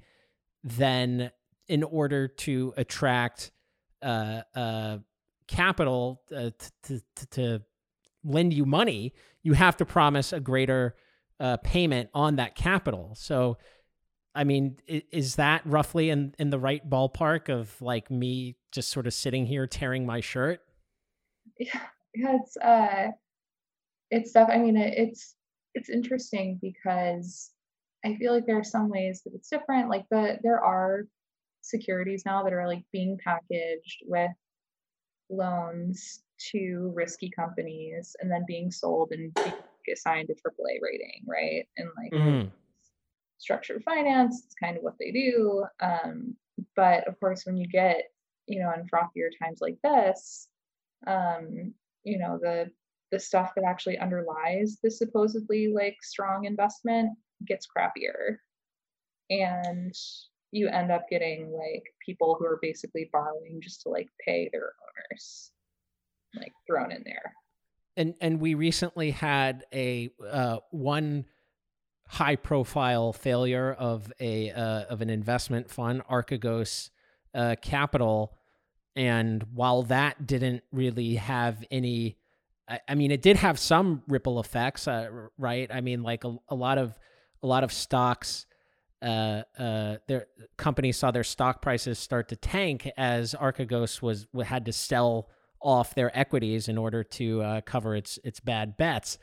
then 0.64 1.32
in 1.68 1.84
order 1.84 2.28
to 2.28 2.74
attract 2.78 3.52
uh, 4.02 4.42
uh, 4.56 4.98
capital 5.48 6.22
uh, 6.36 6.52
to, 6.84 7.02
to, 7.16 7.28
to 7.32 7.62
lend 8.24 8.54
you 8.54 8.66
money, 8.66 9.14
you 9.42 9.54
have 9.54 9.78
to 9.78 9.86
promise 9.86 10.34
a 10.34 10.40
greater 10.40 10.96
uh, 11.40 11.58
payment 11.58 12.10
on 12.14 12.36
that 12.36 12.56
capital. 12.56 13.14
So 13.16 13.58
I 14.34 14.44
mean, 14.44 14.78
is 14.88 15.36
that 15.36 15.62
roughly 15.66 16.10
in 16.10 16.36
in 16.40 16.52
the 16.52 16.60
right 16.60 16.88
ballpark 16.88 17.50
of 17.50 17.82
like 17.82 18.10
me 18.10 18.56
just 18.72 18.90
sort 18.90 19.08
of 19.08 19.14
sitting 19.14 19.46
here 19.46 19.68
tearing 19.68 20.06
my 20.06 20.22
shirt? 20.22 20.62
Yeah, 21.60 21.82
yeah 22.16 22.38
it's 22.42 22.58
uh, 22.58 23.12
it's 24.12 24.30
stuff. 24.30 24.50
I 24.52 24.58
mean, 24.58 24.78
it, 24.78 24.94
it's 24.98 25.36
it's 25.74 25.90
interesting 25.90 26.60
because 26.62 27.52
I 28.06 28.16
feel 28.16 28.34
like 28.34 28.46
there 28.46 28.60
are 28.60 28.64
some 28.64 28.90
ways 28.90 29.22
that 29.24 29.34
it's 29.34 29.50
different. 29.50 29.90
Like 29.90 30.06
the 30.10 30.38
there 30.44 30.64
are 30.64 31.06
securities 31.62 32.24
now 32.26 32.44
that 32.44 32.54
are 32.54 32.68
like 32.68 32.84
being 32.92 33.18
packaged 33.24 34.04
with 34.06 34.32
loans 35.30 36.24
to 36.52 36.92
risky 36.96 37.30
companies 37.30 38.16
and 38.20 38.30
then 38.32 38.44
being 38.48 38.72
sold 38.72 39.12
and 39.12 39.34
being 39.34 39.54
assigned 39.94 40.30
a 40.30 40.34
AAA 40.34 40.80
rating, 40.82 41.24
right? 41.28 41.68
And 41.78 41.90
like 41.98 42.12
mm-hmm 42.12 42.48
structured 43.42 43.84
finance. 43.84 44.44
It's 44.46 44.56
kind 44.56 44.78
of 44.78 44.84
what 44.84 44.96
they 45.00 45.12
do. 45.12 45.66
Um, 45.82 46.36
but 46.76 47.08
of 47.08 47.20
course, 47.20 47.46
when 47.46 47.58
you 47.58 47.68
get, 47.68 48.04
you 48.48 48.60
know, 48.62 48.72
in 48.72 48.88
frothier 48.88 49.30
times 49.42 49.60
like 49.60 49.78
this, 49.84 50.48
um, 51.08 51.74
you 52.04 52.20
know, 52.20 52.40
the 52.42 52.72
the 53.12 53.20
stuff 53.20 53.52
that 53.56 53.66
actually 53.66 53.98
underlies 54.00 54.78
the 54.84 54.90
supposedly 54.90 55.72
like 55.74 55.98
strong 56.02 56.46
investment 56.46 57.12
gets 57.46 57.68
crappier. 57.68 58.38
And 59.30 59.94
you 60.52 60.68
end 60.68 60.92
up 60.92 61.06
getting 61.10 61.52
like 61.52 61.84
people 62.06 62.36
who 62.38 62.46
are 62.46 62.60
basically 62.62 63.10
borrowing 63.12 63.60
just 63.62 63.82
to 63.82 63.90
like 63.90 64.10
pay 64.26 64.50
their 64.52 64.74
owners 64.84 65.52
like 66.36 66.54
thrown 66.68 66.92
in 66.92 67.04
there. 67.06 67.34
And 67.98 68.16
and 68.22 68.40
we 68.40 68.54
recently 68.54 69.12
had 69.12 69.66
a 69.74 70.10
uh, 70.30 70.58
one 70.72 71.26
high 72.08 72.36
profile 72.36 73.14
failure 73.14 73.74
of 73.74 74.12
a 74.20 74.52
uh, 74.52 74.84
of 74.90 75.02
an 75.02 75.10
investment 75.10 75.70
fund 75.70 76.02
archegos 76.10 76.90
uh, 77.34 77.56
capital. 77.62 78.38
And 78.96 79.44
while 79.54 79.84
that 79.84 80.26
didn't 80.28 80.64
really 80.72 81.16
have 81.16 81.64
any 81.72 82.18
I, 82.68 82.96
mean 82.96 83.12
it 83.12 83.22
did 83.22 83.38
have 83.38 83.60
some 83.60 84.04
ripple 84.08 84.40
effects 84.40 84.88
uh, 84.88 85.10
right 85.38 85.70
i 85.74 85.82
mean 85.82 86.04
like 86.04 86.24
a, 86.24 86.36
a 86.48 86.56
lot 86.56 86.78
of 86.78 86.98
a 87.44 87.48
lot 87.48 87.64
of 87.64 87.74
stocks 87.74 88.46
uh, 89.02 89.42
uh, 89.58 89.98
their 90.08 90.28
companies 90.58 90.98
saw 90.98 91.12
their 91.12 91.24
stock 91.24 91.62
prices 91.62 91.98
start 91.98 92.30
to 92.30 92.36
tank 92.36 92.90
as 92.98 93.34
Archegos 93.34 94.02
was 94.02 94.28
had 94.46 94.66
to 94.66 94.72
sell 94.72 95.30
off 95.60 95.96
their 95.96 96.16
equities 96.18 96.68
in 96.68 96.78
order 96.78 97.04
to 97.04 97.42
uh, 97.42 97.62
cover 97.62 97.96
its 97.96 98.20
its 98.24 98.40
bad 98.40 98.78
bets. 98.78 99.18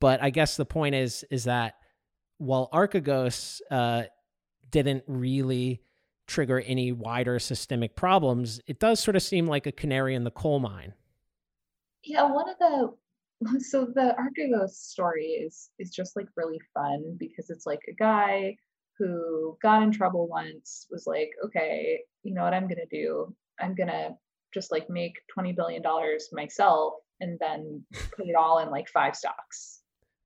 But 0.00 0.22
I 0.22 0.30
guess 0.30 0.56
the 0.56 0.64
point 0.64 0.94
is 0.94 1.24
is 1.30 1.44
that 1.44 1.74
while 2.38 2.68
Archegos 2.72 3.60
uh, 3.70 4.04
didn't 4.70 5.04
really 5.06 5.82
trigger 6.26 6.60
any 6.60 6.90
wider 6.90 7.38
systemic 7.38 7.94
problems, 7.94 8.60
it 8.66 8.80
does 8.80 8.98
sort 8.98 9.16
of 9.16 9.22
seem 9.22 9.46
like 9.46 9.66
a 9.66 9.72
canary 9.72 10.14
in 10.16 10.24
the 10.24 10.30
coal 10.30 10.58
mine. 10.58 10.94
Yeah, 12.04 12.30
one 12.30 12.48
of 12.48 12.58
the 12.58 12.92
so 13.60 13.86
the 13.86 14.14
Archegos 14.18 14.70
story 14.70 15.26
is 15.26 15.70
is 15.78 15.90
just 15.90 16.16
like 16.16 16.28
really 16.36 16.60
fun 16.74 17.16
because 17.18 17.50
it's 17.50 17.66
like 17.66 17.82
a 17.88 17.94
guy 17.94 18.56
who 18.98 19.56
got 19.62 19.82
in 19.82 19.90
trouble 19.90 20.28
once 20.28 20.86
was 20.90 21.06
like, 21.06 21.30
okay, 21.44 22.00
you 22.22 22.34
know 22.34 22.42
what 22.42 22.54
I'm 22.54 22.68
gonna 22.68 22.86
do? 22.90 23.34
I'm 23.60 23.74
gonna 23.74 24.10
just 24.52 24.70
like 24.70 24.88
make 24.90 25.14
twenty 25.32 25.52
billion 25.52 25.82
dollars 25.82 26.28
myself 26.32 26.94
and 27.20 27.38
then 27.40 27.84
put 28.16 28.26
it 28.26 28.36
all 28.36 28.58
in 28.58 28.70
like 28.70 28.88
five 28.88 29.16
stocks. 29.16 29.80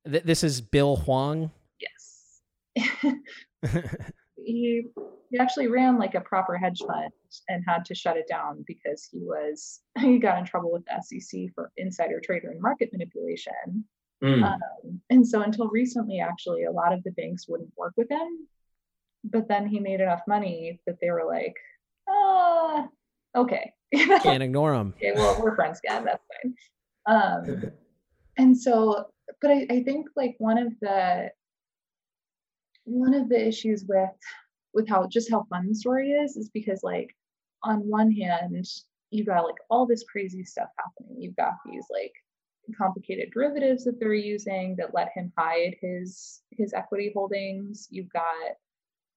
This 0.04 0.44
is 0.44 0.60
Bill 0.60 0.96
Hwang 0.96 1.50
Yes. 1.80 2.42
he 4.46 4.86
he 5.30 5.38
actually 5.38 5.66
ran 5.66 5.98
like 5.98 6.14
a 6.14 6.20
proper 6.20 6.56
hedge 6.56 6.80
fund 6.86 7.10
and 7.48 7.64
had 7.66 7.84
to 7.84 7.94
shut 7.94 8.16
it 8.16 8.28
down 8.28 8.64
because 8.66 9.08
he 9.10 9.18
was 9.20 9.80
he 9.98 10.18
got 10.18 10.38
in 10.38 10.44
trouble 10.44 10.72
with 10.72 10.84
the 10.86 11.02
SEC 11.02 11.48
for 11.54 11.70
insider 11.76 12.20
trader 12.24 12.50
and 12.50 12.60
market 12.60 12.90
manipulation. 12.92 13.84
Mm. 14.24 14.44
Um, 14.44 15.00
and 15.10 15.26
so 15.26 15.42
until 15.42 15.68
recently, 15.68 16.20
actually, 16.20 16.64
a 16.64 16.70
lot 16.70 16.92
of 16.92 17.02
the 17.02 17.10
banks 17.12 17.46
wouldn't 17.48 17.72
work 17.76 17.92
with 17.96 18.10
him. 18.10 18.48
But 19.24 19.48
then 19.48 19.66
he 19.66 19.78
made 19.78 20.00
enough 20.00 20.22
money 20.26 20.80
that 20.86 20.96
they 21.00 21.10
were 21.10 21.26
like, 21.26 21.54
"Ah, 22.08 22.88
okay, 23.34 23.72
can't 24.22 24.42
ignore 24.42 24.72
him." 24.72 24.94
okay, 24.96 25.12
well, 25.14 25.42
we're 25.42 25.56
friends 25.56 25.80
again. 25.84 26.04
That's 26.04 26.24
fine. 26.42 26.54
Um, 27.08 27.70
and 28.36 28.58
so, 28.58 29.04
but 29.40 29.52
I, 29.52 29.64
I 29.70 29.82
think 29.84 30.08
like 30.16 30.34
one 30.38 30.58
of 30.58 30.72
the 30.80 31.30
one 32.86 33.14
of 33.14 33.28
the 33.28 33.46
issues 33.46 33.84
with 33.86 34.10
with 34.72 34.88
how 34.88 35.06
just 35.06 35.30
how 35.30 35.44
fun 35.50 35.68
the 35.68 35.74
story 35.74 36.12
is 36.12 36.36
is 36.36 36.48
because 36.50 36.80
like 36.82 37.14
on 37.62 37.80
one 37.80 38.10
hand 38.10 38.64
you've 39.10 39.26
got 39.26 39.44
like 39.44 39.56
all 39.70 39.86
this 39.86 40.04
crazy 40.10 40.44
stuff 40.44 40.68
happening. 40.78 41.20
You've 41.20 41.36
got 41.36 41.54
these 41.64 41.84
like 41.90 42.12
complicated 42.76 43.30
derivatives 43.32 43.84
that 43.84 44.00
they're 44.00 44.14
using 44.14 44.74
that 44.76 44.94
let 44.94 45.10
him 45.14 45.32
hide 45.38 45.76
his 45.80 46.40
his 46.50 46.72
equity 46.74 47.12
holdings. 47.14 47.88
You've 47.90 48.12
got 48.12 48.34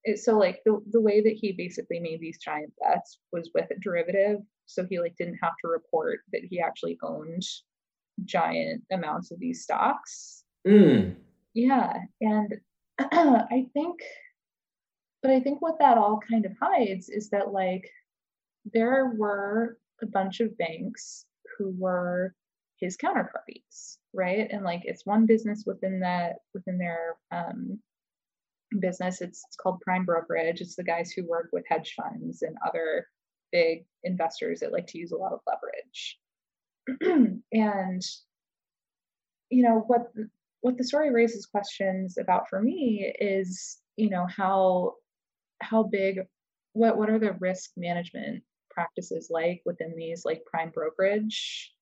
it, 0.04 0.20
so 0.20 0.38
like 0.38 0.62
the, 0.66 0.80
the 0.92 1.02
way 1.02 1.22
that 1.22 1.34
he 1.34 1.52
basically 1.52 2.00
made 2.00 2.22
these 2.22 2.38
giant 2.38 2.72
bets 2.82 3.20
was 3.32 3.50
with 3.54 3.70
a 3.72 3.80
derivative. 3.80 4.40
So 4.66 4.86
he 4.88 5.00
like 5.00 5.16
didn't 5.18 5.40
have 5.42 5.54
to 5.62 5.68
report 5.68 6.20
that 6.32 6.42
he 6.48 6.62
actually 6.62 6.98
owned 7.04 7.44
giant 8.26 8.84
amounts 8.92 9.32
of 9.32 9.40
these 9.40 9.64
stocks. 9.64 10.44
Mm. 10.68 11.16
yeah 11.54 11.94
and 12.20 12.54
I 13.12 13.66
think, 13.74 14.00
but 15.22 15.32
I 15.32 15.40
think 15.40 15.62
what 15.62 15.80
that 15.80 15.98
all 15.98 16.20
kind 16.30 16.46
of 16.46 16.52
hides 16.62 17.10
is 17.10 17.30
that 17.30 17.52
like 17.52 17.90
there 18.74 19.14
were 19.18 19.78
a 20.02 20.06
bunch 20.06 20.42
of 20.42 20.58
banks 20.58 21.26
who 21.58 21.74
were 21.78 22.36
his 22.78 22.98
counterparties, 22.98 23.98
right? 24.14 24.48
And 24.52 24.64
like 24.64 24.82
it's 24.84 25.06
one 25.06 25.26
business 25.26 25.64
within 25.66 26.00
that 26.02 26.38
within 26.54 26.78
their 26.78 27.16
um, 27.32 27.80
business. 28.80 29.22
It's, 29.22 29.44
it's 29.48 29.56
called 29.56 29.82
Prime 29.82 30.06
Brokerage. 30.06 30.62
It's 30.62 30.76
the 30.76 30.84
guys 30.84 31.12
who 31.12 31.28
work 31.28 31.50
with 31.52 31.66
hedge 31.70 31.96
funds 31.96 32.42
and 32.42 32.58
other 32.68 33.08
big 33.52 33.86
investors 34.04 34.60
that 34.60 34.74
like 34.74 34.88
to 34.88 34.98
use 34.98 35.12
a 35.12 35.18
lot 35.18 35.34
of 35.34 35.40
leverage. 35.48 36.20
and 37.54 38.02
you 39.50 39.64
know 39.64 39.84
what 39.88 40.12
what 40.62 40.78
the 40.78 40.84
story 40.84 41.12
raises 41.12 41.46
questions 41.46 42.18
about 42.18 42.50
for 42.50 42.62
me 42.62 43.14
is 43.20 43.78
you 43.96 44.10
know 44.10 44.26
how 44.28 44.94
how 45.62 45.84
big 45.84 46.20
what 46.74 46.98
what 46.98 47.10
are 47.10 47.20
the 47.20 47.34
risk 47.34 47.72
management 47.78 48.44
practices 48.70 49.28
like 49.30 49.62
within 49.66 49.96
these 49.96 50.24
like 50.26 50.44
prime 50.46 50.70
brokerage 50.70 51.74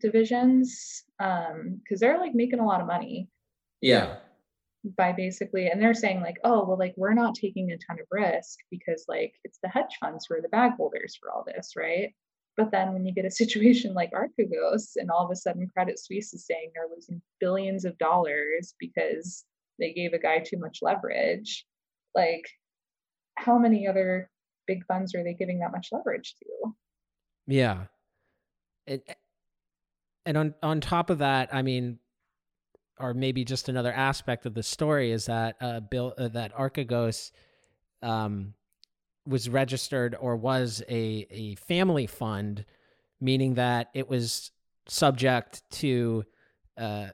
divisions? 0.00 1.04
Um 1.20 1.80
because 1.82 2.00
they're 2.00 2.18
like 2.18 2.34
making 2.34 2.60
a 2.60 2.66
lot 2.66 2.80
of 2.80 2.86
money. 2.86 3.28
Yeah. 3.80 4.16
By 4.96 5.12
basically 5.12 5.68
and 5.68 5.80
they're 5.80 5.94
saying 5.94 6.20
like 6.20 6.38
oh 6.44 6.64
well 6.64 6.78
like 6.78 6.94
we're 6.96 7.14
not 7.14 7.34
taking 7.34 7.70
a 7.70 7.78
ton 7.78 8.00
of 8.00 8.06
risk 8.10 8.58
because 8.70 9.04
like 9.08 9.34
it's 9.44 9.58
the 9.62 9.68
hedge 9.68 9.96
funds 10.00 10.26
who 10.28 10.36
are 10.36 10.42
the 10.42 10.48
bag 10.48 10.72
holders 10.76 11.16
for 11.20 11.30
all 11.30 11.44
this 11.46 11.72
right 11.76 12.12
but 12.56 12.70
then 12.70 12.92
when 12.92 13.04
you 13.04 13.14
get 13.14 13.24
a 13.24 13.30
situation 13.30 13.94
like 13.94 14.12
Archegos 14.12 14.92
and 14.96 15.10
all 15.10 15.24
of 15.24 15.30
a 15.30 15.36
sudden 15.36 15.68
Credit 15.68 15.98
Suisse 15.98 16.32
is 16.34 16.46
saying 16.46 16.72
they're 16.74 16.94
losing 16.94 17.20
billions 17.40 17.84
of 17.84 17.96
dollars 17.98 18.74
because 18.78 19.44
they 19.78 19.92
gave 19.92 20.12
a 20.12 20.18
guy 20.18 20.38
too 20.38 20.58
much 20.58 20.78
leverage, 20.82 21.66
like 22.14 22.44
how 23.36 23.58
many 23.58 23.86
other 23.86 24.30
big 24.66 24.84
funds 24.86 25.14
are 25.14 25.24
they 25.24 25.34
giving 25.34 25.58
that 25.60 25.72
much 25.72 25.88
leverage 25.92 26.34
to? 26.38 26.72
Yeah. 27.46 27.84
It, 28.86 29.16
and 30.24 30.36
on 30.36 30.54
on 30.62 30.80
top 30.80 31.10
of 31.10 31.18
that, 31.18 31.52
I 31.52 31.62
mean, 31.62 31.98
or 32.98 33.14
maybe 33.14 33.44
just 33.44 33.68
another 33.68 33.92
aspect 33.92 34.46
of 34.46 34.54
the 34.54 34.62
story 34.62 35.10
is 35.10 35.26
that 35.26 35.56
uh, 35.60 35.80
Bill 35.80 36.14
uh, 36.16 36.28
that 36.28 36.54
Archegos 36.54 37.32
um, 38.02 38.54
was 39.26 39.48
registered 39.48 40.16
or 40.18 40.36
was 40.36 40.82
a, 40.88 41.26
a 41.30 41.54
family 41.56 42.06
fund, 42.06 42.64
meaning 43.20 43.54
that 43.54 43.88
it 43.94 44.08
was 44.08 44.50
subject 44.86 45.62
to 45.70 46.24
uh, 46.76 47.08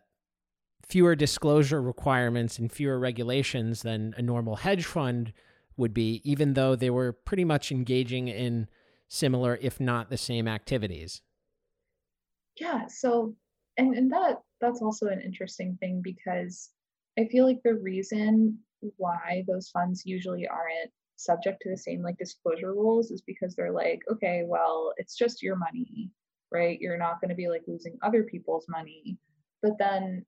fewer 0.86 1.14
disclosure 1.14 1.82
requirements 1.82 2.58
and 2.58 2.72
fewer 2.72 2.98
regulations 2.98 3.82
than 3.82 4.14
a 4.16 4.22
normal 4.22 4.56
hedge 4.56 4.84
fund 4.84 5.32
would 5.76 5.92
be, 5.92 6.20
even 6.24 6.54
though 6.54 6.74
they 6.74 6.90
were 6.90 7.12
pretty 7.12 7.44
much 7.44 7.70
engaging 7.70 8.28
in 8.28 8.68
similar, 9.08 9.58
if 9.60 9.78
not 9.78 10.10
the 10.10 10.16
same 10.16 10.48
activities. 10.48 11.22
Yeah. 12.58 12.86
So, 12.88 13.34
and, 13.76 13.94
and 13.94 14.10
that 14.10 14.40
that's 14.60 14.82
also 14.82 15.06
an 15.06 15.20
interesting 15.20 15.76
thing 15.78 16.00
because 16.02 16.70
I 17.18 17.26
feel 17.26 17.46
like 17.46 17.60
the 17.64 17.74
reason 17.74 18.58
why 18.96 19.44
those 19.46 19.68
funds 19.68 20.04
usually 20.04 20.48
aren't 20.48 20.90
subject 21.18 21.60
to 21.62 21.70
the 21.70 21.76
same 21.76 22.02
like 22.02 22.16
disclosure 22.16 22.72
rules 22.72 23.10
is 23.10 23.20
because 23.22 23.54
they're 23.54 23.72
like, 23.72 24.00
okay, 24.10 24.44
well, 24.46 24.92
it's 24.96 25.16
just 25.16 25.42
your 25.42 25.56
money, 25.56 26.10
right? 26.52 26.80
You're 26.80 26.96
not 26.96 27.20
going 27.20 27.30
to 27.30 27.34
be 27.34 27.48
like 27.48 27.62
losing 27.66 27.98
other 28.02 28.22
people's 28.22 28.66
money. 28.68 29.18
But 29.62 29.72
then, 29.78 30.24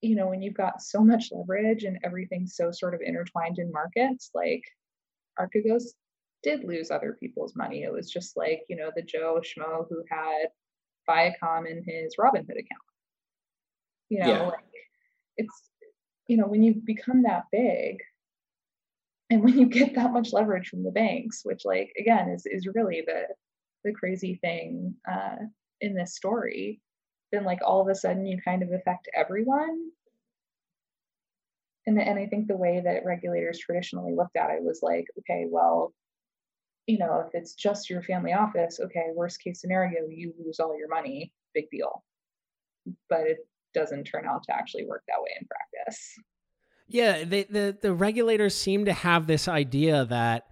you 0.00 0.16
know, 0.16 0.28
when 0.28 0.40
you've 0.40 0.54
got 0.54 0.80
so 0.80 1.04
much 1.04 1.28
leverage 1.30 1.84
and 1.84 1.98
everything's 2.02 2.56
so 2.56 2.70
sort 2.72 2.94
of 2.94 3.02
intertwined 3.02 3.58
in 3.58 3.70
markets, 3.70 4.30
like 4.34 4.62
Archegos 5.38 5.84
did 6.42 6.64
lose 6.64 6.90
other 6.90 7.16
people's 7.20 7.54
money. 7.54 7.82
It 7.82 7.92
was 7.92 8.10
just 8.10 8.34
like, 8.34 8.62
you 8.68 8.76
know, 8.76 8.90
the 8.96 9.02
Joe 9.02 9.42
Schmo 9.42 9.86
who 9.90 10.02
had 10.08 10.48
Viacom 11.08 11.70
in 11.70 11.84
his 11.86 12.16
Robinhood 12.18 12.58
account. 12.58 12.88
You 14.08 14.20
know, 14.20 14.26
yeah. 14.26 14.42
like 14.46 14.64
it's, 15.36 15.70
you 16.28 16.38
know, 16.38 16.46
when 16.46 16.62
you 16.62 16.80
become 16.82 17.24
that 17.24 17.44
big, 17.52 17.98
and 19.30 19.42
when 19.42 19.58
you 19.58 19.66
get 19.66 19.94
that 19.94 20.12
much 20.12 20.32
leverage 20.32 20.68
from 20.68 20.82
the 20.82 20.90
banks 20.90 21.40
which 21.44 21.62
like 21.64 21.92
again 21.98 22.28
is 22.28 22.44
is 22.46 22.68
really 22.74 23.02
the 23.06 23.22
the 23.84 23.92
crazy 23.92 24.38
thing 24.42 24.94
uh, 25.10 25.36
in 25.80 25.94
this 25.94 26.14
story 26.14 26.80
then 27.32 27.44
like 27.44 27.60
all 27.64 27.80
of 27.80 27.88
a 27.88 27.94
sudden 27.94 28.26
you 28.26 28.40
kind 28.44 28.62
of 28.62 28.72
affect 28.72 29.08
everyone 29.14 29.90
and 31.86 31.98
and 31.98 32.18
i 32.18 32.26
think 32.26 32.46
the 32.46 32.56
way 32.56 32.80
that 32.84 33.04
regulators 33.04 33.58
traditionally 33.58 34.14
looked 34.14 34.36
at 34.36 34.50
it 34.50 34.62
was 34.62 34.80
like 34.82 35.06
okay 35.18 35.46
well 35.48 35.92
you 36.86 36.98
know 36.98 37.24
if 37.26 37.34
it's 37.34 37.54
just 37.54 37.88
your 37.88 38.02
family 38.02 38.32
office 38.32 38.80
okay 38.82 39.06
worst 39.14 39.42
case 39.42 39.60
scenario 39.60 40.06
you 40.08 40.34
lose 40.44 40.60
all 40.60 40.76
your 40.78 40.88
money 40.88 41.32
big 41.54 41.70
deal 41.70 42.04
but 43.08 43.20
it, 43.20 43.38
doesn't 43.74 44.04
turn 44.04 44.26
out 44.26 44.42
to 44.44 44.54
actually 44.54 44.86
work 44.86 45.02
that 45.08 45.20
way 45.20 45.30
in 45.40 45.46
practice. 45.46 46.14
Yeah, 46.90 47.24
they, 47.24 47.44
the 47.44 47.76
the 47.80 47.94
regulators 47.94 48.54
seem 48.54 48.86
to 48.86 48.92
have 48.92 49.26
this 49.26 49.46
idea 49.46 50.04
that, 50.06 50.46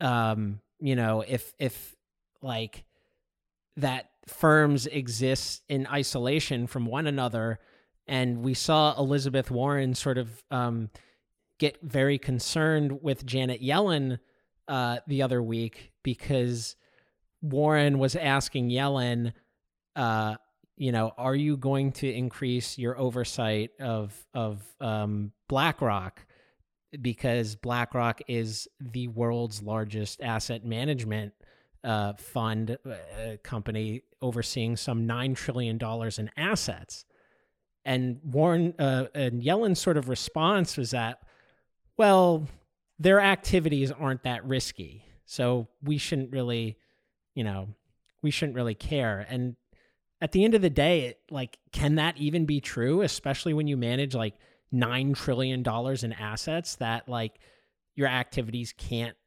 um, 0.00 0.60
you 0.80 0.96
know, 0.96 1.22
if 1.26 1.52
if 1.58 1.94
like 2.40 2.84
that 3.76 4.08
firms 4.26 4.86
exist 4.86 5.62
in 5.68 5.86
isolation 5.86 6.66
from 6.66 6.86
one 6.86 7.06
another, 7.06 7.58
and 8.06 8.42
we 8.42 8.54
saw 8.54 8.98
Elizabeth 8.98 9.50
Warren 9.50 9.94
sort 9.94 10.16
of 10.16 10.42
um, 10.50 10.88
get 11.58 11.78
very 11.82 12.18
concerned 12.18 13.02
with 13.02 13.26
Janet 13.26 13.62
Yellen 13.62 14.18
uh, 14.66 14.98
the 15.06 15.22
other 15.22 15.42
week 15.42 15.92
because 16.02 16.76
Warren 17.42 17.98
was 17.98 18.16
asking 18.16 18.70
Yellen, 18.70 19.34
uh, 19.94 20.36
you 20.76 20.92
know, 20.92 21.12
are 21.16 21.34
you 21.34 21.56
going 21.56 21.92
to 21.92 22.12
increase 22.12 22.78
your 22.78 22.98
oversight 22.98 23.70
of 23.80 24.14
of 24.34 24.62
um, 24.80 25.32
BlackRock 25.48 26.26
because 27.00 27.56
BlackRock 27.56 28.20
is 28.28 28.68
the 28.80 29.08
world's 29.08 29.62
largest 29.62 30.20
asset 30.20 30.64
management 30.64 31.32
uh, 31.82 32.14
fund 32.14 32.78
uh, 32.86 33.36
company 33.42 34.02
overseeing 34.22 34.76
some 34.76 35.06
nine 35.06 35.34
trillion 35.34 35.78
dollars 35.78 36.18
in 36.18 36.30
assets. 36.36 37.04
And 37.84 38.20
Warren 38.24 38.74
uh, 38.78 39.06
and 39.14 39.42
Yellen's 39.42 39.80
sort 39.80 39.98
of 39.98 40.08
response 40.08 40.76
was 40.76 40.92
that, 40.92 41.18
well, 41.98 42.48
their 42.98 43.20
activities 43.20 43.92
aren't 43.92 44.22
that 44.22 44.44
risky, 44.44 45.04
so 45.26 45.68
we 45.82 45.98
shouldn't 45.98 46.32
really, 46.32 46.78
you 47.34 47.44
know, 47.44 47.68
we 48.22 48.30
shouldn't 48.30 48.56
really 48.56 48.74
care. 48.74 49.26
And 49.28 49.56
at 50.24 50.32
the 50.32 50.42
end 50.42 50.54
of 50.54 50.62
the 50.62 50.70
day, 50.70 51.02
it, 51.02 51.20
like, 51.30 51.58
can 51.70 51.96
that 51.96 52.16
even 52.16 52.46
be 52.46 52.58
true? 52.58 53.02
Especially 53.02 53.52
when 53.52 53.66
you 53.66 53.76
manage 53.76 54.14
like 54.14 54.32
nine 54.72 55.12
trillion 55.12 55.62
dollars 55.62 56.02
in 56.02 56.14
assets, 56.14 56.76
that 56.76 57.06
like 57.06 57.38
your 57.94 58.08
activities 58.08 58.72
can't 58.72 59.18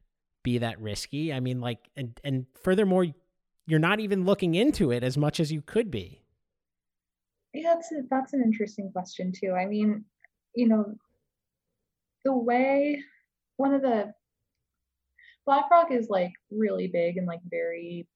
be 0.42 0.58
that 0.58 0.80
risky. 0.80 1.32
I 1.32 1.38
mean, 1.38 1.60
like, 1.60 1.78
and 1.94 2.20
and 2.24 2.46
furthermore, 2.64 3.06
you're 3.68 3.78
not 3.78 4.00
even 4.00 4.24
looking 4.24 4.56
into 4.56 4.90
it 4.90 5.04
as 5.04 5.16
much 5.16 5.38
as 5.38 5.52
you 5.52 5.62
could 5.62 5.88
be. 5.88 6.24
Yeah, 7.54 7.74
that's 7.74 7.92
a, 7.92 8.02
that's 8.10 8.32
an 8.32 8.42
interesting 8.42 8.90
question 8.90 9.32
too. 9.32 9.52
I 9.52 9.66
mean, 9.66 10.04
you 10.56 10.66
know, 10.66 10.96
the 12.24 12.36
way 12.36 13.00
one 13.56 13.72
of 13.72 13.82
the 13.82 14.12
BlackRock 15.46 15.92
is 15.92 16.08
like 16.08 16.32
really 16.50 16.88
big 16.88 17.18
and 17.18 17.26
like 17.28 17.40
very 17.48 18.08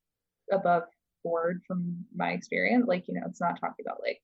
above 0.50 0.82
board 1.22 1.62
from 1.66 2.04
my 2.14 2.30
experience. 2.32 2.86
Like, 2.86 3.08
you 3.08 3.14
know, 3.14 3.22
it's 3.26 3.40
not 3.40 3.60
talking 3.60 3.84
about 3.86 4.00
like 4.02 4.20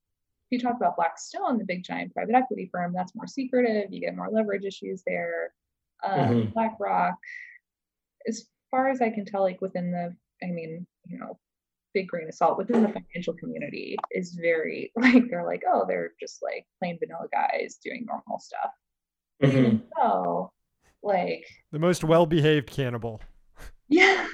if 0.50 0.62
you 0.62 0.66
talk 0.66 0.76
about 0.76 0.96
Blackstone, 0.96 1.58
the 1.58 1.64
big 1.64 1.84
giant 1.84 2.14
private 2.14 2.34
equity 2.34 2.70
firm, 2.72 2.92
that's 2.94 3.14
more 3.14 3.26
secretive. 3.26 3.92
You 3.92 4.00
get 4.00 4.16
more 4.16 4.30
leverage 4.30 4.64
issues 4.64 5.02
there. 5.06 5.52
Um, 6.02 6.18
mm-hmm. 6.20 6.50
BlackRock, 6.52 7.16
as 8.26 8.46
far 8.70 8.88
as 8.88 9.02
I 9.02 9.10
can 9.10 9.26
tell, 9.26 9.42
like 9.42 9.60
within 9.60 9.90
the, 9.90 10.14
I 10.42 10.50
mean, 10.50 10.86
you 11.06 11.18
know, 11.18 11.38
big 11.92 12.08
grain 12.08 12.28
of 12.28 12.34
salt 12.34 12.58
within 12.58 12.82
the 12.82 12.88
financial 12.88 13.34
community 13.34 13.96
is 14.12 14.38
very 14.40 14.92
like 14.96 15.28
they're 15.28 15.44
like, 15.44 15.62
oh, 15.70 15.84
they're 15.86 16.12
just 16.20 16.42
like 16.42 16.66
plain 16.78 16.98
vanilla 16.98 17.26
guys 17.32 17.78
doing 17.82 18.06
normal 18.06 18.38
stuff. 18.38 18.70
Mm-hmm. 19.42 19.78
So, 19.98 20.52
like 21.02 21.44
the 21.72 21.78
most 21.78 22.04
well-behaved 22.04 22.70
cannibal. 22.70 23.20
Yeah, 23.90 24.28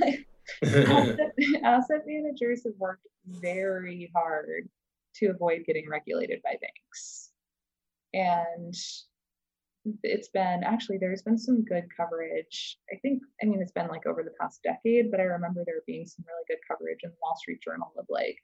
asset, 0.63 1.33
asset 1.65 2.03
managers 2.07 2.65
have 2.65 2.75
worked 2.79 3.07
very 3.27 4.11
hard 4.15 4.69
to 5.17 5.27
avoid 5.27 5.65
getting 5.67 5.89
regulated 5.89 6.41
by 6.43 6.57
banks. 6.61 7.31
And 8.13 8.75
it's 10.03 10.29
been 10.29 10.65
actually 10.65 10.99
there's 10.99 11.23
been 11.23 11.39
some 11.39 11.65
good 11.65 11.85
coverage. 11.97 12.79
I 12.93 12.97
think 12.97 13.23
I 13.43 13.47
mean 13.47 13.61
it's 13.61 13.73
been 13.73 13.89
like 13.89 14.07
over 14.07 14.23
the 14.23 14.35
past 14.41 14.63
decade, 14.63 15.11
but 15.11 15.21
I 15.21 15.25
remember 15.25 15.63
there 15.65 15.83
being 15.87 16.07
some 16.07 16.25
really 16.27 16.45
good 16.49 16.63
coverage 16.69 17.01
in 17.03 17.11
the 17.11 17.17
Wall 17.23 17.37
Street 17.37 17.61
Journal 17.63 17.93
of 17.99 18.07
like 18.09 18.39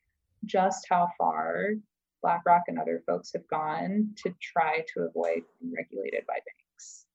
just 0.44 0.86
how 0.88 1.08
far 1.18 1.74
BlackRock 2.22 2.64
and 2.68 2.78
other 2.78 3.02
folks 3.06 3.32
have 3.32 3.46
gone 3.48 4.10
to 4.16 4.34
try 4.42 4.84
to 4.94 5.04
avoid 5.04 5.42
being 5.60 5.72
regulated 5.74 6.24
by 6.26 6.34
banks. 6.34 7.06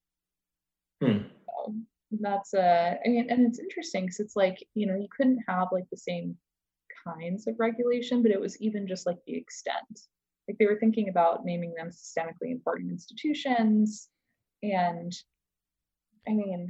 Hmm. 1.02 1.28
So, 1.46 1.76
that's 2.12 2.54
a 2.54 2.98
i 3.06 3.08
mean 3.10 3.28
and 3.30 3.46
it's 3.46 3.60
interesting 3.60 4.06
because 4.06 4.20
it's 4.20 4.36
like 4.36 4.58
you 4.74 4.86
know 4.86 4.96
you 4.96 5.08
couldn't 5.16 5.40
have 5.48 5.68
like 5.72 5.86
the 5.92 5.98
same 5.98 6.38
kinds 7.06 7.48
of 7.48 7.56
regulation 7.60 8.22
but 8.22 8.32
it 8.32 8.40
was 8.40 8.60
even 8.62 8.88
just 8.88 9.06
like 9.06 9.18
the 9.26 9.36
extent. 9.36 9.78
Like 10.48 10.58
they 10.60 10.66
were 10.66 10.78
thinking 10.80 11.10
about 11.10 11.44
naming 11.44 11.74
them 11.76 11.90
systemically 11.90 12.52
important 12.52 12.92
institutions 12.92 14.10
and 14.62 15.12
i 16.28 16.32
mean 16.32 16.70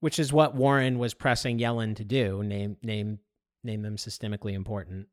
which 0.00 0.18
is 0.18 0.32
what 0.32 0.54
warren 0.54 0.98
was 0.98 1.14
pressing 1.14 1.58
yellen 1.58 1.96
to 1.96 2.04
do 2.04 2.42
name 2.42 2.76
name 2.82 3.18
name 3.64 3.82
them 3.82 3.96
systemically 3.96 4.52
important. 4.52 5.08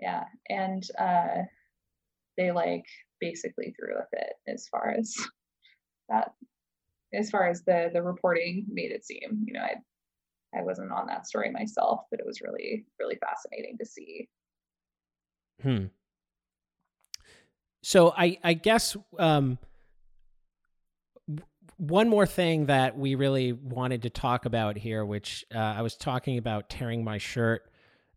Yeah 0.00 0.24
and 0.48 0.82
uh 0.98 1.42
they 2.36 2.50
like 2.50 2.84
basically 3.20 3.74
threw 3.78 3.96
a 3.96 4.06
fit 4.10 4.34
as 4.48 4.66
far 4.68 4.90
as 4.98 5.14
that 6.08 6.32
as 7.16 7.30
far 7.30 7.48
as 7.48 7.62
the 7.62 7.90
the 7.92 8.02
reporting 8.02 8.66
made 8.68 8.90
it 8.90 9.04
seem. 9.04 9.44
You 9.46 9.54
know, 9.54 9.60
I 9.60 9.76
I 10.56 10.62
wasn't 10.62 10.92
on 10.92 11.06
that 11.06 11.26
story 11.26 11.50
myself, 11.50 12.02
but 12.10 12.20
it 12.20 12.26
was 12.26 12.40
really 12.40 12.84
really 12.98 13.16
fascinating 13.16 13.76
to 13.78 13.86
see. 13.86 14.28
Hmm. 15.62 15.86
So 17.82 18.12
I 18.16 18.38
I 18.42 18.54
guess 18.54 18.96
um, 19.18 19.58
one 21.76 22.08
more 22.08 22.26
thing 22.26 22.66
that 22.66 22.96
we 22.96 23.14
really 23.14 23.52
wanted 23.52 24.02
to 24.02 24.10
talk 24.10 24.46
about 24.46 24.76
here, 24.76 25.04
which 25.04 25.44
uh, 25.54 25.58
I 25.58 25.82
was 25.82 25.96
talking 25.96 26.38
about 26.38 26.70
tearing 26.70 27.04
my 27.04 27.18
shirt 27.18 27.70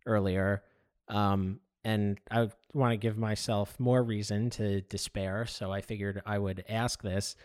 earlier, 0.06 0.64
um, 1.10 1.60
and 1.84 2.20
I 2.30 2.50
want 2.74 2.94
to 2.94 2.98
give 2.98 3.18
myself 3.18 3.80
more 3.80 4.04
reason 4.04 4.50
to 4.52 4.82
despair. 4.82 5.46
So 5.46 5.72
I 5.72 5.82
figured 5.82 6.22
I 6.26 6.38
would 6.38 6.64
ask 6.70 7.02
this. 7.02 7.36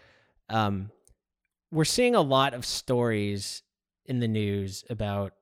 Um, 0.49 0.91
we're 1.72 1.85
seeing 1.85 2.14
a 2.14 2.20
lot 2.20 2.54
of 2.54 2.64
stories 2.64 3.62
in 4.04 4.20
the 4.20 4.28
news 4.28 4.85
about 4.90 5.32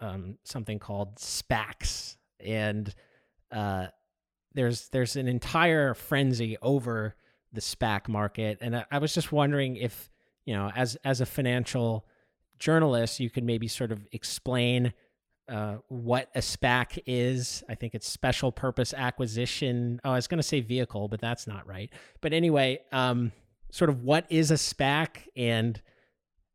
um, 0.00 0.38
something 0.44 0.78
called 0.78 1.16
SPACs, 1.16 2.16
and 2.38 2.94
uh, 3.50 3.88
there's 4.54 4.88
there's 4.88 5.16
an 5.16 5.28
entire 5.28 5.94
frenzy 5.94 6.56
over 6.62 7.16
the 7.52 7.60
SPAC 7.60 8.08
market, 8.08 8.58
and 8.60 8.76
I, 8.76 8.84
I, 8.90 8.98
was 8.98 9.12
just 9.12 9.32
wondering 9.32 9.76
if 9.76 10.08
you 10.46 10.54
know, 10.54 10.70
as 10.74 10.96
as 11.04 11.20
a 11.20 11.26
financial 11.26 12.06
journalist, 12.58 13.18
you 13.18 13.28
could 13.28 13.44
maybe 13.44 13.66
sort 13.66 13.90
of 13.90 14.06
explain 14.12 14.92
uh, 15.48 15.76
what 15.88 16.30
a 16.34 16.40
SPAC 16.40 17.00
is. 17.06 17.64
I 17.68 17.74
think 17.74 17.94
it's 17.94 18.08
special 18.08 18.52
purpose 18.52 18.94
acquisition. 18.96 20.00
Oh, 20.04 20.12
I 20.12 20.14
was 20.14 20.28
going 20.28 20.38
to 20.38 20.46
say 20.46 20.60
vehicle, 20.60 21.08
but 21.08 21.20
that's 21.20 21.48
not 21.48 21.66
right. 21.66 21.90
But 22.20 22.32
anyway, 22.32 22.80
um, 22.92 23.32
sort 23.70 23.90
of 23.90 24.02
what 24.02 24.26
is 24.28 24.50
a 24.50 24.54
SPAC 24.54 25.28
and 25.36 25.80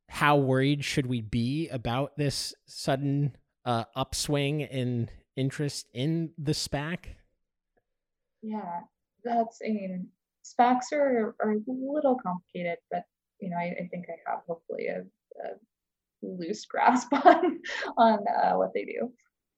how 0.09 0.37
worried 0.37 0.83
should 0.83 1.07
we 1.07 1.21
be 1.21 1.67
about 1.69 2.17
this 2.17 2.53
sudden 2.65 3.35
uh, 3.65 3.85
upswing 3.95 4.61
in 4.61 5.09
interest 5.35 5.87
in 5.93 6.31
the 6.37 6.51
SPAC? 6.51 7.15
Yeah, 8.41 8.81
that's, 9.23 9.59
I 9.65 9.71
mean, 9.71 10.07
SPACs 10.43 10.93
are, 10.93 11.35
are 11.39 11.51
a 11.53 11.61
little 11.67 12.17
complicated, 12.21 12.77
but, 12.91 13.03
you 13.39 13.49
know, 13.49 13.57
I, 13.57 13.75
I 13.83 13.87
think 13.89 14.05
I 14.07 14.29
have 14.29 14.41
hopefully 14.47 14.87
a, 14.87 14.99
a 14.99 15.49
loose 16.21 16.65
grasp 16.69 17.11
on, 17.13 17.59
on 17.97 18.19
uh, 18.27 18.53
what 18.53 18.73
they 18.73 18.85
do. 18.85 19.11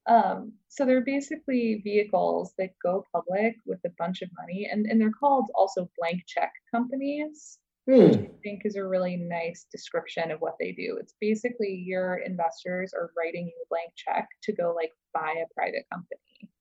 Um, 0.07 0.53
so 0.69 0.85
they're 0.85 1.03
basically 1.03 1.81
vehicles 1.83 2.53
that 2.57 2.69
go 2.81 3.03
public 3.13 3.55
with 3.65 3.79
a 3.85 3.91
bunch 3.97 4.21
of 4.21 4.29
money, 4.39 4.67
and, 4.71 4.85
and 4.85 4.99
they're 4.99 5.11
called 5.11 5.49
also 5.53 5.89
blank 5.97 6.21
check 6.27 6.51
companies, 6.73 7.59
hmm. 7.89 7.99
which 7.99 8.15
I 8.15 8.29
think 8.41 8.61
is 8.63 8.77
a 8.77 8.85
really 8.85 9.17
nice 9.17 9.65
description 9.71 10.31
of 10.31 10.39
what 10.39 10.55
they 10.59 10.71
do. 10.71 10.97
It's 10.99 11.15
basically 11.19 11.83
your 11.85 12.17
investors 12.25 12.93
are 12.93 13.11
writing 13.17 13.47
you 13.47 13.63
a 13.63 13.67
blank 13.69 13.91
check 13.95 14.27
to 14.43 14.53
go 14.53 14.73
like 14.73 14.91
buy 15.13 15.35
a 15.43 15.53
private 15.53 15.85
company. 15.91 16.51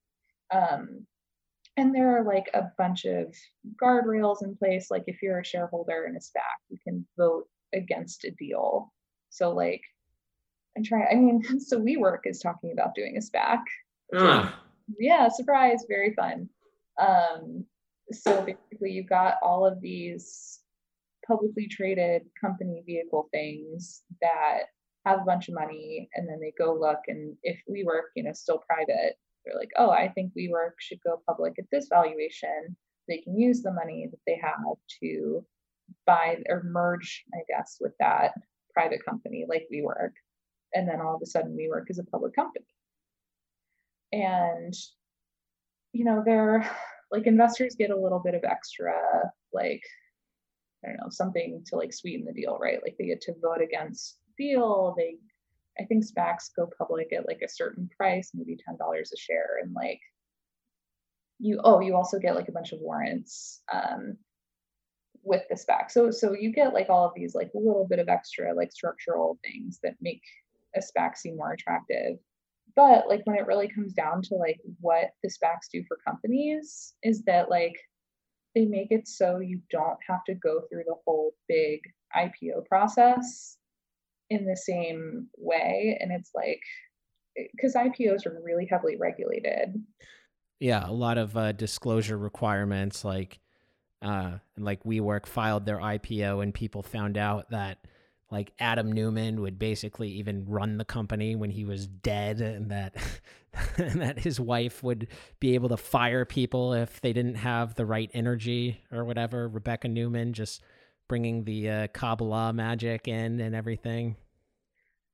Um, 0.52 1.06
and 1.76 1.94
there 1.94 2.16
are 2.16 2.24
like 2.24 2.48
a 2.54 2.70
bunch 2.78 3.04
of 3.04 3.34
guardrails 3.80 4.42
in 4.42 4.56
place. 4.56 4.90
Like 4.90 5.04
if 5.06 5.22
you're 5.22 5.40
a 5.40 5.44
shareholder 5.44 6.06
in 6.08 6.16
a 6.16 6.20
SPAC, 6.20 6.56
you 6.70 6.78
can 6.82 7.06
vote 7.18 7.44
against 7.74 8.24
a 8.24 8.30
deal. 8.30 8.92
So 9.30 9.52
like 9.52 9.82
I'm 10.76 10.84
trying. 10.84 11.06
I 11.10 11.14
mean, 11.14 11.42
so 11.60 11.80
WeWork 11.80 12.20
is 12.24 12.40
talking 12.40 12.72
about 12.72 12.94
doing 12.94 13.16
a 13.16 13.20
SPAC. 13.20 13.62
Uh. 14.16 14.50
Yeah, 14.98 15.28
surprise, 15.28 15.84
very 15.88 16.14
fun. 16.14 16.48
Um, 17.00 17.64
so 18.12 18.42
basically, 18.42 18.92
you've 18.92 19.08
got 19.08 19.34
all 19.42 19.66
of 19.66 19.80
these 19.80 20.60
publicly 21.26 21.66
traded 21.66 22.22
company 22.40 22.84
vehicle 22.86 23.28
things 23.32 24.02
that 24.20 24.66
have 25.04 25.20
a 25.20 25.24
bunch 25.24 25.48
of 25.48 25.54
money, 25.54 26.08
and 26.14 26.28
then 26.28 26.38
they 26.40 26.52
go 26.58 26.72
look, 26.72 27.00
and 27.08 27.36
if 27.42 27.60
WeWork, 27.68 28.12
you 28.14 28.22
know, 28.22 28.32
still 28.32 28.62
private, 28.68 29.14
they're 29.44 29.58
like, 29.58 29.70
oh, 29.76 29.90
I 29.90 30.08
think 30.08 30.32
WeWork 30.38 30.72
should 30.78 30.98
go 31.04 31.22
public 31.26 31.54
at 31.58 31.66
this 31.72 31.88
valuation. 31.92 32.76
they 33.08 33.18
can 33.18 33.38
use 33.38 33.62
the 33.62 33.72
money 33.72 34.08
that 34.10 34.20
they 34.26 34.38
have 34.42 34.76
to 35.00 35.44
buy 36.06 36.38
or 36.48 36.62
merge, 36.64 37.24
I 37.34 37.38
guess, 37.48 37.78
with 37.80 37.92
that 38.00 38.32
private 38.74 39.04
company 39.04 39.46
like 39.48 39.68
WeWork. 39.72 40.12
And 40.76 40.86
then 40.86 41.00
all 41.00 41.16
of 41.16 41.22
a 41.22 41.26
sudden, 41.26 41.56
WeWork 41.56 41.88
as 41.88 41.98
a 41.98 42.04
public 42.04 42.34
company. 42.34 42.66
And, 44.12 44.74
you 45.94 46.04
know, 46.04 46.22
they're 46.24 46.70
like 47.10 47.26
investors 47.26 47.76
get 47.78 47.90
a 47.90 47.96
little 47.96 48.18
bit 48.18 48.34
of 48.34 48.44
extra, 48.44 48.92
like, 49.54 49.80
I 50.84 50.88
don't 50.88 50.98
know, 50.98 51.08
something 51.08 51.64
to 51.68 51.76
like 51.76 51.94
sweeten 51.94 52.26
the 52.26 52.34
deal, 52.34 52.58
right? 52.60 52.80
Like 52.82 52.96
they 52.98 53.06
get 53.06 53.22
to 53.22 53.34
vote 53.40 53.62
against 53.62 54.18
deal. 54.36 54.94
They, 54.98 55.16
I 55.80 55.84
think 55.84 56.04
SPACs 56.04 56.50
go 56.54 56.68
public 56.76 57.10
at 57.14 57.26
like 57.26 57.40
a 57.42 57.48
certain 57.48 57.88
price, 57.96 58.32
maybe 58.34 58.58
$10 58.68 58.78
a 58.78 59.16
share. 59.16 59.60
And 59.62 59.72
like, 59.72 60.00
you, 61.38 61.58
oh, 61.64 61.80
you 61.80 61.96
also 61.96 62.18
get 62.18 62.36
like 62.36 62.48
a 62.48 62.52
bunch 62.52 62.72
of 62.72 62.80
warrants. 62.80 63.62
Um, 63.72 64.18
with 65.22 65.42
the 65.48 65.56
SPAC 65.56 65.90
So 65.90 66.12
so 66.12 66.34
you 66.34 66.52
get 66.52 66.72
like 66.72 66.88
all 66.88 67.04
of 67.04 67.12
these 67.16 67.34
like 67.34 67.50
a 67.54 67.58
little 67.58 67.84
bit 67.84 67.98
of 67.98 68.08
extra 68.08 68.54
like 68.54 68.70
structural 68.70 69.40
things 69.42 69.80
that 69.82 69.96
make 70.00 70.22
a 70.76 70.80
SPAC 70.80 71.16
seem 71.16 71.36
more 71.36 71.52
attractive. 71.52 72.18
But 72.74 73.08
like 73.08 73.22
when 73.24 73.36
it 73.36 73.46
really 73.46 73.68
comes 73.68 73.92
down 73.94 74.22
to 74.22 74.34
like 74.34 74.60
what 74.80 75.10
the 75.22 75.30
SPACs 75.30 75.70
do 75.72 75.82
for 75.88 75.98
companies 76.06 76.94
is 77.02 77.22
that 77.24 77.48
like 77.50 77.76
they 78.54 78.66
make 78.66 78.88
it 78.90 79.08
so 79.08 79.38
you 79.38 79.60
don't 79.70 79.98
have 80.08 80.24
to 80.24 80.34
go 80.34 80.62
through 80.68 80.84
the 80.86 80.96
whole 81.04 81.32
big 81.48 81.80
IPO 82.14 82.66
process 82.66 83.58
in 84.30 84.46
the 84.46 84.56
same 84.56 85.28
way. 85.36 85.96
And 86.00 86.12
it's 86.12 86.30
like 86.34 86.60
because 87.52 87.74
IPOs 87.74 88.26
are 88.26 88.40
really 88.42 88.66
heavily 88.70 88.96
regulated. 88.96 89.82
Yeah, 90.58 90.88
a 90.88 90.92
lot 90.92 91.18
of 91.18 91.36
uh, 91.36 91.52
disclosure 91.52 92.16
requirements 92.16 93.04
like 93.04 93.38
uh, 94.02 94.38
like 94.58 94.84
WeWork 94.84 95.26
filed 95.26 95.66
their 95.66 95.78
IPO, 95.78 96.42
and 96.42 96.54
people 96.54 96.82
found 96.82 97.16
out 97.18 97.50
that 97.50 97.78
like 98.30 98.52
Adam 98.58 98.90
Neumann 98.90 99.40
would 99.40 99.58
basically 99.58 100.10
even 100.10 100.44
run 100.46 100.78
the 100.78 100.84
company 100.84 101.36
when 101.36 101.50
he 101.50 101.64
was 101.64 101.86
dead, 101.86 102.40
and 102.40 102.70
that 102.70 102.96
and 103.76 104.02
that 104.02 104.18
his 104.18 104.40
wife 104.40 104.82
would 104.82 105.08
be 105.40 105.54
able 105.54 105.68
to 105.68 105.76
fire 105.76 106.24
people 106.24 106.72
if 106.72 107.00
they 107.00 107.12
didn't 107.12 107.36
have 107.36 107.74
the 107.74 107.86
right 107.86 108.10
energy 108.14 108.80
or 108.92 109.04
whatever. 109.04 109.48
Rebekah 109.48 109.88
Neumann 109.88 110.32
just 110.32 110.62
bringing 111.08 111.44
the 111.44 111.70
uh, 111.70 111.86
Kabbalah 111.88 112.52
magic 112.52 113.06
in 113.06 113.40
and 113.40 113.54
everything. 113.54 114.16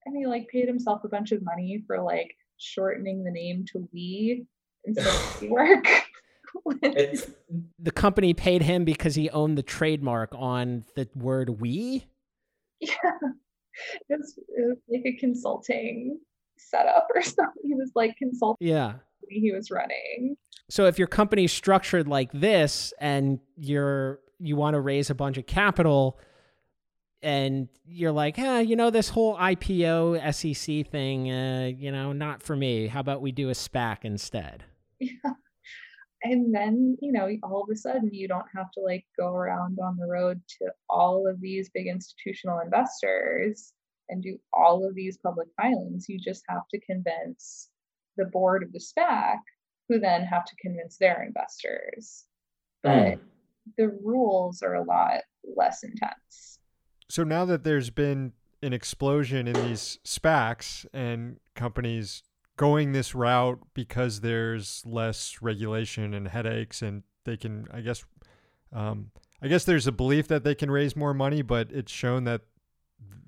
And 0.07 0.17
he 0.17 0.27
like 0.27 0.49
paid 0.49 0.67
himself 0.67 1.05
a 1.05 1.09
bunch 1.09 1.33
of 1.33 1.43
money 1.43 1.85
for 1.87 2.01
like 2.01 2.35
shortening 2.57 3.25
the 3.25 3.31
name 3.31 3.65
to 3.73 3.89
We 3.93 4.47
instead 4.85 5.07
of 5.07 5.13
WeWork 5.41 5.87
the 7.79 7.91
company 7.95 8.35
paid 8.35 8.63
him 8.63 8.85
because 8.85 9.15
he 9.15 9.31
owned 9.31 9.57
the 9.57 9.63
trademark 9.63 10.35
on 10.35 10.85
the 10.95 11.09
word 11.15 11.61
we 11.61 12.05
yeah. 12.83 13.13
It 14.11 14.19
was, 14.19 14.39
it 14.49 14.69
was 14.69 14.77
like 14.87 15.03
a 15.07 15.17
consulting 15.19 16.21
setup 16.59 17.09
or 17.15 17.23
something. 17.23 17.63
He 17.65 17.75
was 17.75 17.91
like 17.95 18.15
consulting 18.19 18.69
yeah. 18.69 18.97
he 19.31 19.51
was 19.51 19.71
running. 19.71 20.37
So 20.69 20.85
if 20.85 20.99
your 20.99 21.09
company's 21.09 21.53
structured 21.53 22.07
like 22.07 22.31
this 22.33 22.93
and 23.01 23.41
you're 23.57 24.21
you 24.39 24.57
want 24.57 24.75
to 24.75 24.81
raise 24.81 25.09
a 25.09 25.15
bunch 25.15 25.39
of 25.39 25.47
capital 25.47 26.19
and 27.23 27.69
you're 27.87 28.13
like, 28.13 28.39
eh, 28.39 28.61
you 28.61 28.77
know, 28.77 28.91
this 28.91 29.09
whole 29.09 29.39
IPO 29.39 30.35
SEC 30.35 30.91
thing, 30.91 31.31
uh, 31.31 31.71
you 31.75 31.91
know, 31.91 32.13
not 32.13 32.43
for 32.43 32.55
me. 32.55 32.89
How 32.89 33.01
about 33.01 33.23
we 33.23 33.33
do 33.33 33.49
a 33.49 33.55
SPAC 33.55 33.99
instead? 34.03 34.65
Yeah 35.01 35.33
and 36.25 36.55
then 36.55 36.97
you 37.01 37.13
know 37.13 37.29
all 37.43 37.63
of 37.63 37.69
a 37.73 37.77
sudden 37.77 38.11
you 38.13 38.29
don't 38.29 38.47
have 38.55 38.71
to 38.73 38.81
like 38.81 39.05
go 39.19 39.29
around 39.29 39.79
on 39.83 39.97
the 39.97 40.07
road 40.07 40.41
to 40.59 40.71
all 40.89 41.27
of 41.29 41.41
these 41.41 41.71
big 41.75 41.87
institutional 41.87 42.61
investors 42.61 43.73
and 44.09 44.23
do 44.23 44.39
all 44.53 44.87
of 44.87 44.95
these 44.95 45.19
public 45.19 45.49
filings. 45.61 46.07
You 46.09 46.19
just 46.19 46.45
have 46.49 46.69
to 46.71 46.81
convince 46.81 47.71
the 48.17 48.27
board 48.27 48.63
of 48.63 48.73
the 48.73 48.79
SPAC 48.79 49.39
who 49.89 49.99
then 49.99 50.25
have 50.25 50.45
to 50.45 50.57
convince 50.61 50.99
their 50.99 51.23
investors. 51.23 52.25
But 52.83 52.91
mm. 52.91 53.21
the 53.79 53.89
rules 54.03 54.63
are 54.63 54.75
a 54.75 54.85
lot 54.85 55.23
less 55.57 55.83
intense. 55.83 56.59
So 57.09 57.25
now 57.25 57.45
that 57.47 57.65
there's 57.65 57.91
been 57.91 58.33
an 58.63 58.73
explosion 58.73 59.49
in 59.49 59.55
these 59.55 59.99
SPACs 60.05 60.87
and 60.93 61.39
companies 61.55 62.23
going 62.63 62.93
this 62.93 63.13
route 63.13 63.59
because 63.75 64.21
there's 64.21 64.85
less 64.87 65.39
regulation 65.43 66.15
and 66.15 66.29
headaches, 66.29 66.81
and 66.81 67.03
they 67.25 67.37
can, 67.37 67.67
I 67.75 67.81
guess, 67.81 68.05
um, 68.73 69.11
I 69.43 69.49
guess 69.49 69.65
there's 69.65 69.89
a 69.89 69.93
belief 69.93 70.29
that 70.29 70.45
they 70.45 70.55
can 70.55 70.71
raise 70.71 70.95
more 70.95 71.13
money, 71.13 71.43
but 71.43 71.73
it's 71.73 71.91
shown 71.91 72.23
that 72.23 72.43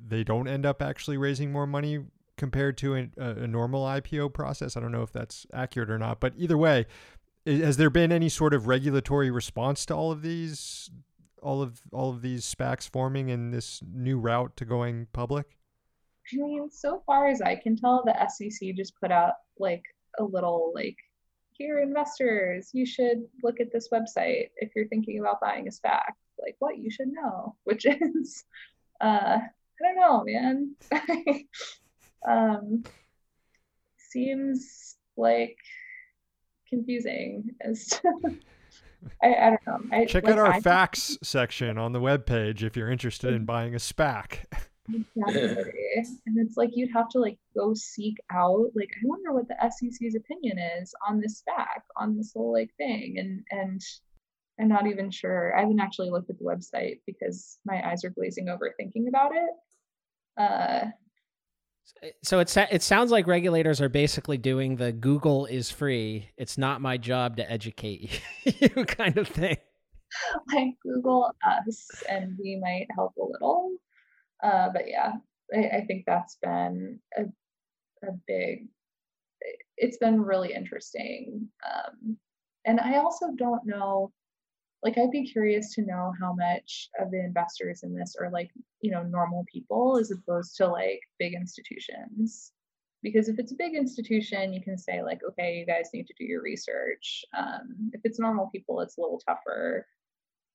they 0.06 0.22
don't 0.22 0.46
end 0.46 0.64
up 0.64 0.80
actually 0.80 1.16
raising 1.16 1.50
more 1.50 1.66
money 1.66 1.98
compared 2.36 2.78
to 2.78 2.94
a, 2.94 3.08
a 3.18 3.48
normal 3.48 3.84
IPO 3.84 4.32
process. 4.32 4.76
I 4.76 4.80
don't 4.80 4.92
know 4.92 5.02
if 5.02 5.10
that's 5.10 5.48
accurate 5.52 5.90
or 5.90 5.98
not, 5.98 6.20
but 6.20 6.34
either 6.36 6.56
way, 6.56 6.86
has 7.44 7.76
there 7.76 7.90
been 7.90 8.12
any 8.12 8.28
sort 8.28 8.54
of 8.54 8.68
regulatory 8.68 9.32
response 9.32 9.84
to 9.86 9.96
all 9.96 10.12
of 10.12 10.22
these, 10.22 10.90
all 11.42 11.60
of 11.60 11.80
all 11.90 12.10
of 12.10 12.22
these 12.22 12.44
SPACs 12.44 12.88
forming 12.88 13.30
in 13.30 13.50
this 13.50 13.80
new 13.84 14.16
route 14.16 14.56
to 14.58 14.64
going 14.64 15.08
public? 15.12 15.56
I 16.32 16.36
mean, 16.36 16.70
so 16.70 17.02
far 17.06 17.28
as 17.28 17.40
I 17.42 17.56
can 17.56 17.76
tell, 17.76 18.02
the 18.04 18.28
SEC 18.28 18.74
just 18.74 18.98
put 19.00 19.10
out 19.10 19.34
like 19.58 19.82
a 20.18 20.24
little 20.24 20.72
like, 20.74 20.96
here 21.52 21.80
investors, 21.80 22.70
you 22.72 22.84
should 22.84 23.22
look 23.42 23.60
at 23.60 23.72
this 23.72 23.88
website 23.92 24.48
if 24.56 24.70
you're 24.74 24.88
thinking 24.88 25.20
about 25.20 25.40
buying 25.40 25.68
a 25.68 25.70
SPAC. 25.70 26.12
Like 26.40 26.56
what 26.58 26.78
you 26.78 26.90
should 26.90 27.08
know, 27.08 27.54
which 27.64 27.86
is, 27.86 28.44
uh, 29.00 29.38
I 29.38 29.82
don't 29.82 29.96
know, 29.96 30.24
man. 30.24 30.74
um, 32.28 32.84
seems 33.98 34.96
like 35.16 35.56
confusing 36.68 37.50
as 37.60 37.86
to. 37.86 38.00
I, 39.22 39.34
I 39.34 39.50
don't 39.50 39.66
know. 39.66 39.96
I, 39.96 40.06
Check 40.06 40.24
like, 40.24 40.32
out 40.32 40.38
our 40.38 40.52
I, 40.54 40.60
facts 40.60 41.18
section 41.22 41.76
on 41.76 41.92
the 41.92 42.00
webpage 42.00 42.62
if 42.62 42.74
you're 42.74 42.90
interested 42.90 43.34
in 43.34 43.44
buying 43.44 43.74
a 43.74 43.78
SPAC. 43.78 44.46
Exactly. 44.92 45.72
and 46.26 46.38
it's 46.38 46.56
like 46.56 46.70
you'd 46.74 46.92
have 46.92 47.08
to 47.10 47.18
like 47.18 47.38
go 47.56 47.72
seek 47.74 48.16
out 48.30 48.66
like 48.74 48.90
I 48.92 49.04
wonder 49.04 49.32
what 49.32 49.48
the 49.48 49.56
SEC's 49.62 50.14
opinion 50.14 50.58
is 50.58 50.94
on 51.08 51.20
this 51.20 51.42
SPAC, 51.42 51.80
on 51.96 52.16
this 52.16 52.32
whole 52.34 52.52
like 52.52 52.70
thing. 52.76 53.16
And 53.18 53.42
and 53.50 53.80
I'm 54.60 54.68
not 54.68 54.86
even 54.86 55.10
sure. 55.10 55.56
I 55.56 55.60
haven't 55.60 55.80
actually 55.80 56.10
looked 56.10 56.30
at 56.30 56.38
the 56.38 56.44
website 56.44 57.00
because 57.06 57.58
my 57.64 57.82
eyes 57.88 58.04
are 58.04 58.10
glazing 58.10 58.48
over 58.48 58.74
thinking 58.76 59.08
about 59.08 59.32
it. 59.34 60.42
Uh 60.42 60.90
so 62.22 62.40
it 62.40 62.54
it 62.70 62.82
sounds 62.82 63.10
like 63.10 63.26
regulators 63.26 63.80
are 63.80 63.88
basically 63.88 64.38
doing 64.38 64.76
the 64.76 64.92
Google 64.92 65.46
is 65.46 65.70
free. 65.70 66.30
It's 66.36 66.58
not 66.58 66.80
my 66.80 66.96
job 66.96 67.36
to 67.38 67.50
educate 67.50 68.20
you 68.44 68.84
kind 68.84 69.16
of 69.16 69.28
thing. 69.28 69.56
Like 70.54 70.74
Google 70.80 71.34
us 71.44 71.88
and 72.08 72.38
we 72.40 72.54
might 72.62 72.86
help 72.94 73.14
a 73.16 73.24
little. 73.24 73.72
Uh, 74.44 74.68
but 74.72 74.88
yeah, 74.88 75.12
I, 75.54 75.78
I, 75.78 75.84
think 75.86 76.04
that's 76.06 76.36
been 76.42 77.00
a, 77.16 77.22
a 78.06 78.12
big, 78.26 78.68
it's 79.78 79.96
been 79.96 80.20
really 80.20 80.52
interesting. 80.52 81.48
Um, 81.64 82.18
and 82.66 82.78
I 82.78 82.96
also 82.98 83.30
don't 83.36 83.64
know, 83.64 84.12
like, 84.82 84.98
I'd 84.98 85.10
be 85.10 85.26
curious 85.26 85.74
to 85.74 85.82
know 85.82 86.12
how 86.20 86.34
much 86.34 86.90
of 87.00 87.10
the 87.10 87.24
investors 87.24 87.84
in 87.84 87.94
this 87.94 88.16
are 88.20 88.30
like, 88.30 88.50
you 88.82 88.90
know, 88.90 89.02
normal 89.02 89.46
people 89.50 89.98
as 89.98 90.10
opposed 90.10 90.56
to 90.56 90.66
like 90.66 91.00
big 91.18 91.32
institutions. 91.32 92.52
Because 93.02 93.28
if 93.28 93.38
it's 93.38 93.52
a 93.52 93.56
big 93.56 93.74
institution, 93.74 94.52
you 94.52 94.62
can 94.62 94.76
say, 94.76 95.02
like, 95.02 95.20
okay, 95.26 95.56
you 95.56 95.66
guys 95.66 95.90
need 95.92 96.06
to 96.06 96.14
do 96.18 96.24
your 96.24 96.42
research. 96.42 97.24
Um, 97.36 97.90
if 97.92 98.00
it's 98.04 98.18
normal 98.18 98.48
people, 98.50 98.80
it's 98.80 98.98
a 98.98 99.00
little 99.00 99.20
tougher. 99.26 99.86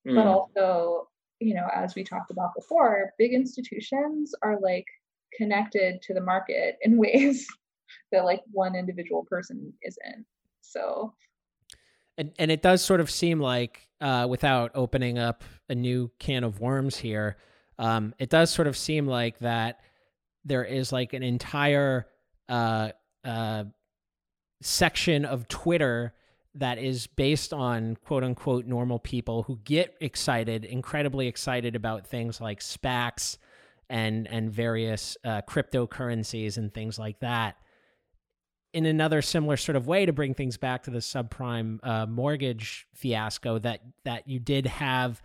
Mm. 0.07 0.15
But 0.15 0.27
also, 0.27 1.07
you 1.39 1.53
know, 1.53 1.67
as 1.73 1.95
we 1.95 2.03
talked 2.03 2.31
about 2.31 2.53
before, 2.55 3.13
big 3.17 3.33
institutions 3.33 4.33
are 4.41 4.59
like 4.59 4.85
connected 5.37 6.01
to 6.01 6.13
the 6.13 6.21
market 6.21 6.77
in 6.81 6.97
ways 6.97 7.47
that 8.11 8.25
like 8.25 8.41
one 8.51 8.75
individual 8.75 9.25
person 9.29 9.73
isn't. 9.83 10.25
So 10.61 11.13
and 12.17 12.33
and 12.37 12.51
it 12.51 12.61
does 12.61 12.81
sort 12.81 12.99
of 12.99 13.09
seem 13.09 13.39
like 13.39 13.87
uh, 14.01 14.27
without 14.29 14.71
opening 14.75 15.17
up 15.17 15.43
a 15.69 15.75
new 15.75 16.11
can 16.19 16.43
of 16.43 16.59
worms 16.59 16.97
here, 16.97 17.37
um, 17.79 18.13
it 18.19 18.29
does 18.29 18.51
sort 18.51 18.67
of 18.67 18.77
seem 18.77 19.07
like 19.07 19.39
that 19.39 19.79
there 20.45 20.63
is 20.63 20.91
like 20.91 21.13
an 21.13 21.23
entire 21.23 22.07
uh, 22.49 22.89
uh, 23.23 23.63
section 24.61 25.25
of 25.25 25.47
Twitter 25.47 26.13
that 26.55 26.77
is 26.79 27.07
based 27.07 27.53
on 27.53 27.95
quote 28.05 28.23
unquote 28.23 28.65
normal 28.65 28.99
people 28.99 29.43
who 29.43 29.59
get 29.63 29.95
excited, 30.01 30.65
incredibly 30.65 31.27
excited 31.27 31.75
about 31.75 32.07
things 32.07 32.41
like 32.41 32.59
SPACs 32.61 33.37
and 33.89 34.27
and 34.27 34.51
various 34.51 35.17
uh, 35.23 35.41
cryptocurrencies 35.47 36.57
and 36.57 36.73
things 36.73 36.99
like 36.99 37.19
that. 37.19 37.55
in 38.73 38.85
another 38.85 39.21
similar 39.21 39.57
sort 39.57 39.75
of 39.75 39.87
way 39.87 40.05
to 40.05 40.13
bring 40.13 40.33
things 40.33 40.57
back 40.57 40.83
to 40.83 40.91
the 40.91 40.99
subprime 40.99 41.79
uh, 41.83 42.05
mortgage 42.05 42.87
fiasco 42.93 43.57
that 43.59 43.81
that 44.05 44.27
you 44.27 44.39
did 44.39 44.67
have 44.67 45.21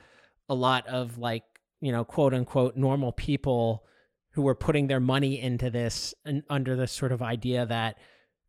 a 0.49 0.55
lot 0.55 0.87
of 0.87 1.19
like 1.19 1.45
you 1.81 1.93
know 1.93 2.05
quote 2.05 2.33
unquote 2.35 2.77
normal 2.77 3.13
people 3.13 3.85
who 4.31 4.43
were 4.43 4.55
putting 4.55 4.87
their 4.87 5.01
money 5.01 5.41
into 5.41 5.71
this 5.71 6.15
and 6.25 6.43
under 6.49 6.75
the 6.75 6.87
sort 6.87 7.13
of 7.13 7.23
idea 7.23 7.67
that 7.67 7.99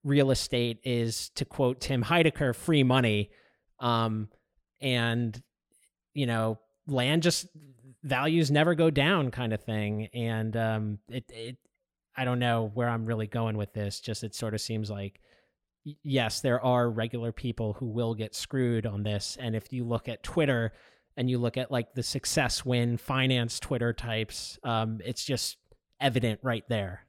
real 0.05 0.31
estate 0.31 0.79
is 0.85 1.29
to 1.31 1.43
quote 1.43 1.81
Tim 1.81 2.01
Heidecker 2.01 2.55
free 2.55 2.83
money 2.83 3.31
um, 3.79 4.29
and 4.79 5.41
you 6.13 6.27
know 6.27 6.59
land 6.87 7.23
just 7.23 7.47
values 8.03 8.49
never 8.49 8.75
go 8.75 8.89
down 8.89 9.31
kind 9.31 9.51
of 9.51 9.61
thing 9.61 10.07
and 10.13 10.55
um, 10.55 10.99
it 11.09 11.25
it 11.29 11.57
I 12.17 12.23
don't 12.23 12.39
know 12.39 12.71
where 12.73 12.87
I'm 12.87 13.05
really 13.05 13.27
going 13.27 13.57
with 13.57 13.73
this. 13.73 13.99
Just 13.99 14.23
it 14.23 14.33
sort 14.33 14.53
of 14.53 14.61
seems 14.61 14.89
like 14.89 15.19
yes, 16.03 16.41
there 16.41 16.63
are 16.63 16.89
regular 16.89 17.31
people 17.31 17.73
who 17.73 17.85
will 17.85 18.15
get 18.15 18.33
screwed 18.33 18.85
on 18.85 19.03
this. 19.03 19.37
And 19.39 19.55
if 19.55 19.71
you 19.71 19.83
look 19.83 20.09
at 20.09 20.23
Twitter 20.23 20.73
and 21.15 21.29
you 21.29 21.37
look 21.37 21.57
at 21.57 21.71
like 21.71 21.93
the 21.93 22.03
success 22.03 22.65
win 22.65 22.97
finance 22.97 23.59
Twitter 23.59 23.93
types, 23.93 24.57
um, 24.63 24.99
it's 25.05 25.23
just 25.23 25.57
evident 25.99 26.39
right 26.41 26.63
there. 26.69 27.01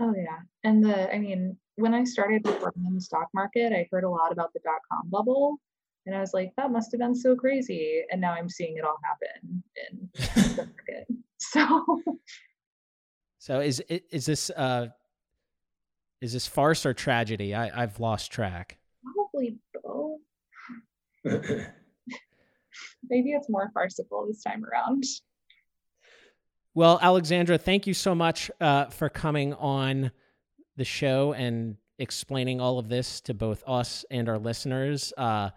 Oh 0.00 0.14
yeah, 0.14 0.38
and 0.62 0.84
the 0.84 1.12
I 1.12 1.18
mean, 1.18 1.56
when 1.76 1.94
I 1.94 2.04
started 2.04 2.44
working 2.44 2.84
in 2.86 2.94
the 2.94 3.00
stock 3.00 3.28
market, 3.32 3.72
I 3.72 3.88
heard 3.90 4.04
a 4.04 4.10
lot 4.10 4.32
about 4.32 4.52
the 4.52 4.60
dot 4.64 4.80
com 4.90 5.08
bubble, 5.08 5.60
and 6.06 6.14
I 6.14 6.20
was 6.20 6.34
like, 6.34 6.52
that 6.56 6.70
must 6.70 6.90
have 6.92 7.00
been 7.00 7.14
so 7.14 7.36
crazy. 7.36 8.02
And 8.10 8.20
now 8.20 8.32
I'm 8.32 8.48
seeing 8.48 8.76
it 8.76 8.84
all 8.84 8.98
happen 9.04 9.62
in 9.90 10.08
the 10.14 10.56
market. 10.56 11.06
So 11.38 12.02
So 13.38 13.60
is 13.60 13.80
is 13.88 14.24
this 14.24 14.48
uh 14.50 14.86
is 16.22 16.32
this 16.32 16.46
farce 16.46 16.86
or 16.86 16.94
tragedy? 16.94 17.54
I, 17.54 17.82
I've 17.82 18.00
lost 18.00 18.32
track. 18.32 18.78
Probably 19.04 19.58
both. 19.84 20.20
Maybe 23.08 23.32
it's 23.32 23.50
more 23.50 23.70
farcical 23.74 24.26
this 24.26 24.42
time 24.42 24.64
around. 24.64 25.04
Well, 26.74 26.98
Alexandra, 27.02 27.58
thank 27.58 27.86
you 27.86 27.94
so 27.94 28.14
much 28.14 28.50
uh, 28.60 28.86
for 28.86 29.08
coming 29.08 29.52
on 29.54 30.10
the 30.76 30.84
show 30.84 31.32
and 31.32 31.76
explaining 31.98 32.60
all 32.60 32.78
of 32.78 32.88
this 32.88 33.20
to 33.22 33.34
both 33.34 33.62
us 33.66 34.04
and 34.10 34.28
our 34.28 34.38
listeners. 34.38 35.12
Uh, 35.16 35.50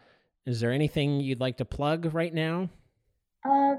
is 0.45 0.60
there 0.60 0.71
anything 0.71 1.19
you'd 1.19 1.39
like 1.39 1.58
to 1.58 1.65
plug 1.65 2.13
right 2.13 2.34
now? 2.34 2.69
Uh, 3.47 3.75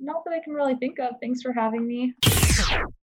not 0.00 0.24
that 0.24 0.32
I 0.32 0.40
can 0.42 0.54
really 0.54 0.76
think 0.76 0.98
of. 0.98 1.14
Thanks 1.20 1.42
for 1.42 1.52
having 1.52 1.86
me. 1.86 2.14